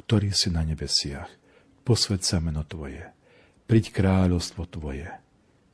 ktorý 0.06 0.34
si 0.34 0.50
na 0.50 0.66
nebesiach, 0.66 1.30
posved 1.82 2.22
sa 2.22 2.44
meno 2.44 2.62
Tvoje, 2.68 3.08
priď 3.70 3.96
kráľovstvo 3.96 4.68
Tvoje, 4.68 5.08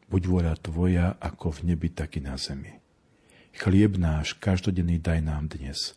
buď 0.07 0.21
vôľa 0.27 0.55
Tvoja 0.61 1.07
ako 1.17 1.61
v 1.61 1.73
nebi, 1.73 1.89
tak 1.89 2.15
i 2.17 2.21
na 2.21 2.37
zemi. 2.37 2.77
Chlieb 3.55 3.95
náš 3.95 4.35
každodenný 4.35 4.99
daj 4.99 5.23
nám 5.23 5.47
dnes 5.47 5.95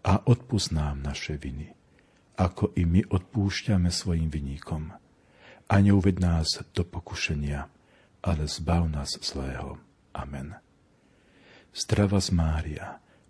a 0.00 0.16
odpust 0.24 0.72
nám 0.72 1.04
naše 1.04 1.36
viny, 1.36 1.76
ako 2.40 2.72
i 2.72 2.88
my 2.88 3.04
odpúšťame 3.06 3.92
svojim 3.92 4.32
viníkom. 4.32 4.96
A 5.66 5.74
neuved 5.82 6.22
nás 6.22 6.62
do 6.72 6.82
pokušenia, 6.86 7.68
ale 8.24 8.44
zbav 8.48 8.88
nás 8.88 9.18
zlého. 9.20 9.76
Amen. 10.16 10.56
Zdrava 11.76 12.22
z 12.22 12.32
Mária, 12.32 12.86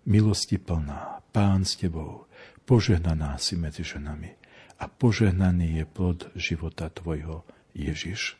milosti 0.07 0.55
plná, 0.55 1.19
Pán 1.35 1.67
s 1.67 1.75
Tebou, 1.75 2.31
požehnaná 2.63 3.35
si 3.35 3.59
medzi 3.59 3.83
ženami 3.83 4.46
a 4.77 4.85
požehnaný 4.85 5.81
je 5.81 5.85
plod 5.89 6.19
života 6.37 6.89
Tvojho, 6.93 7.41
Ježiš. 7.73 8.37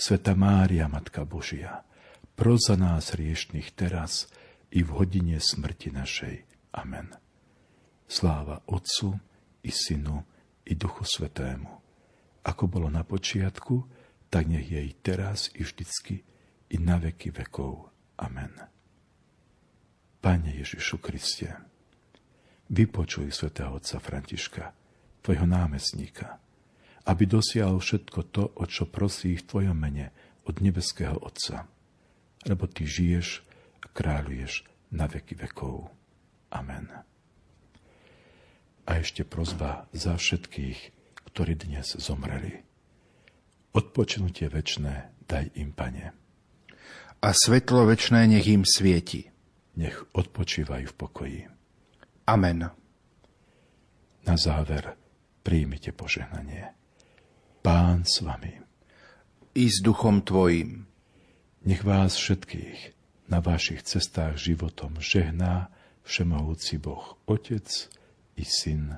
Sveta 0.00 0.32
Mária, 0.32 0.88
Matka 0.88 1.28
Božia, 1.28 1.84
pros 2.32 2.72
za 2.72 2.76
nás 2.80 3.12
riešných 3.12 3.76
teraz 3.76 4.32
i 4.72 4.80
v 4.80 4.90
hodine 4.96 5.36
smrti 5.36 5.92
našej. 5.92 6.36
Amen. 6.72 7.12
Sláva 8.08 8.64
Otcu 8.64 9.20
i 9.60 9.68
Synu 9.68 10.24
i 10.64 10.72
Duchu 10.72 11.04
Svetému, 11.04 11.68
ako 12.48 12.64
bolo 12.64 12.88
na 12.88 13.04
počiatku, 13.04 13.84
tak 14.32 14.48
nech 14.48 14.72
je 14.72 14.80
i 14.80 14.92
teraz 14.96 15.52
i 15.52 15.66
vždycky 15.66 16.24
i 16.72 16.76
na 16.80 16.96
veky 16.96 17.34
vekov. 17.34 17.92
Amen. 18.16 18.56
Pane 20.20 20.50
Ježišu 20.56 20.96
Kriste, 21.02 21.60
vypočuj 22.72 23.28
svätého 23.34 23.76
otca 23.76 24.00
Františka, 24.00 24.79
tvojho 25.22 25.46
námestníka, 25.46 26.40
aby 27.08 27.24
dosiahol 27.24 27.80
všetko 27.80 28.20
to, 28.32 28.44
o 28.56 28.64
čo 28.68 28.88
prosí 28.88 29.36
v 29.36 29.46
tvojom 29.46 29.76
mene 29.76 30.12
od 30.44 30.60
nebeského 30.60 31.16
Otca, 31.16 31.68
lebo 32.44 32.64
ty 32.68 32.84
žiješ 32.88 33.44
a 33.84 33.86
kráľuješ 33.92 34.64
na 34.92 35.06
veky 35.06 35.38
vekov. 35.38 35.88
Amen. 36.50 36.90
A 38.84 38.90
ešte 38.98 39.22
prozba 39.22 39.86
za 39.94 40.18
všetkých, 40.18 40.78
ktorí 41.30 41.54
dnes 41.54 41.94
zomreli. 41.94 42.66
Odpočinutie 43.70 44.50
večné 44.50 45.14
daj 45.30 45.54
im, 45.54 45.70
Pane. 45.70 46.10
A 47.22 47.28
svetlo 47.30 47.86
večné 47.86 48.26
nech 48.26 48.50
im 48.50 48.66
svieti 48.66 49.30
nech 49.80 49.96
odpočívajú 50.12 50.86
v 50.92 50.98
pokoji. 50.98 51.40
Amen. 52.28 52.68
Na 54.28 54.36
záver 54.36 54.99
príjmite 55.40 55.92
požehnanie. 55.92 56.72
Pán 57.60 58.08
s 58.08 58.24
vami. 58.24 58.56
I 59.56 59.64
s 59.68 59.82
duchom 59.84 60.24
tvojim. 60.24 60.88
Nech 61.66 61.84
vás 61.84 62.16
všetkých 62.16 62.96
na 63.28 63.44
vašich 63.44 63.84
cestách 63.84 64.40
životom 64.40 64.96
žehná 64.98 65.68
Všemohúci 66.02 66.80
Boh, 66.80 67.20
Otec 67.28 67.68
i 68.34 68.44
Syn 68.44 68.96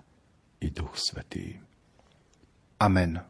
i 0.63 0.71
Duch 0.71 0.95
Svetý. 0.95 1.59
Amen. 2.79 3.21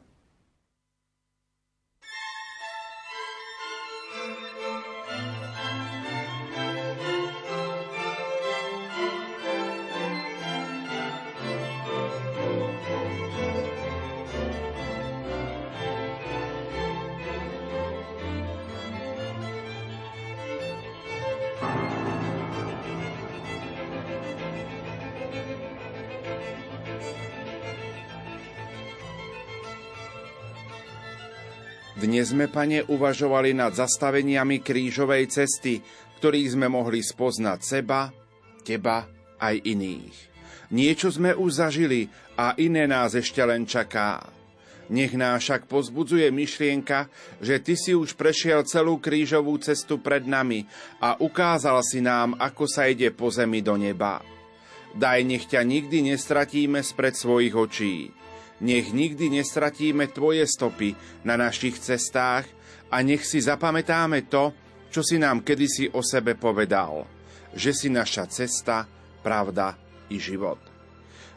Dnes 32.13 32.29
sme, 32.29 32.45
pane, 32.45 32.85
uvažovali 32.93 33.57
nad 33.57 33.73
zastaveniami 33.73 34.61
krížovej 34.61 35.33
cesty, 35.33 35.81
ktorých 36.21 36.61
sme 36.61 36.69
mohli 36.69 37.01
spoznať 37.01 37.59
seba, 37.65 38.13
teba 38.61 39.09
aj 39.41 39.57
iných. 39.57 40.17
Niečo 40.77 41.09
sme 41.09 41.33
už 41.33 41.65
zažili 41.65 42.13
a 42.37 42.53
iné 42.61 42.85
nás 42.85 43.17
ešte 43.17 43.41
len 43.41 43.65
čaká. 43.65 44.29
Nech 44.93 45.17
nás 45.17 45.41
však 45.41 45.65
pozbudzuje 45.73 46.29
myšlienka, 46.29 47.09
že 47.41 47.65
ty 47.65 47.81
si 47.81 47.97
už 47.97 48.13
prešiel 48.13 48.61
celú 48.69 49.01
krížovú 49.01 49.57
cestu 49.65 49.97
pred 49.97 50.29
nami 50.29 50.69
a 51.01 51.17
ukázal 51.17 51.81
si 51.81 52.05
nám, 52.05 52.37
ako 52.37 52.69
sa 52.69 52.93
ide 52.93 53.09
po 53.09 53.33
zemi 53.33 53.65
do 53.65 53.73
neba. 53.81 54.21
Daj, 54.93 55.25
nech 55.25 55.49
ťa 55.49 55.65
nikdy 55.65 56.13
nestratíme 56.13 56.85
spred 56.85 57.17
svojich 57.17 57.57
očí 57.57 58.13
nech 58.63 58.95
nikdy 58.95 59.29
nestratíme 59.29 60.09
Tvoje 60.15 60.47
stopy 60.47 60.95
na 61.27 61.35
našich 61.35 61.77
cestách 61.83 62.47
a 62.89 63.03
nech 63.03 63.27
si 63.27 63.43
zapamätáme 63.43 64.31
to, 64.31 64.55
čo 64.93 65.03
si 65.03 65.19
nám 65.19 65.43
kedysi 65.43 65.91
o 65.93 66.01
sebe 66.05 66.39
povedal, 66.39 67.05
že 67.53 67.75
si 67.75 67.89
naša 67.91 68.31
cesta, 68.31 68.87
pravda 69.25 69.75
i 70.13 70.21
život. 70.21 70.61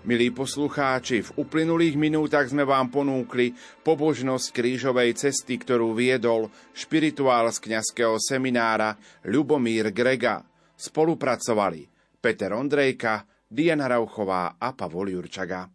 Milí 0.05 0.29
poslucháči, 0.29 1.25
v 1.25 1.33
uplynulých 1.41 1.97
minútach 1.97 2.45
sme 2.45 2.61
vám 2.61 2.93
ponúkli 2.93 3.57
pobožnosť 3.81 4.53
krížovej 4.53 5.17
cesty, 5.17 5.57
ktorú 5.57 5.97
viedol 5.97 6.53
špirituál 6.77 7.49
z 7.49 7.57
kňazského 7.57 8.21
seminára 8.21 8.93
Ľubomír 9.25 9.89
Grega. 9.89 10.45
Spolupracovali 10.77 11.89
Peter 12.21 12.53
Ondrejka, 12.53 13.25
Diana 13.49 13.89
Rauchová 13.89 14.61
a 14.61 14.77
Pavol 14.77 15.09
Jurčaga. 15.09 15.74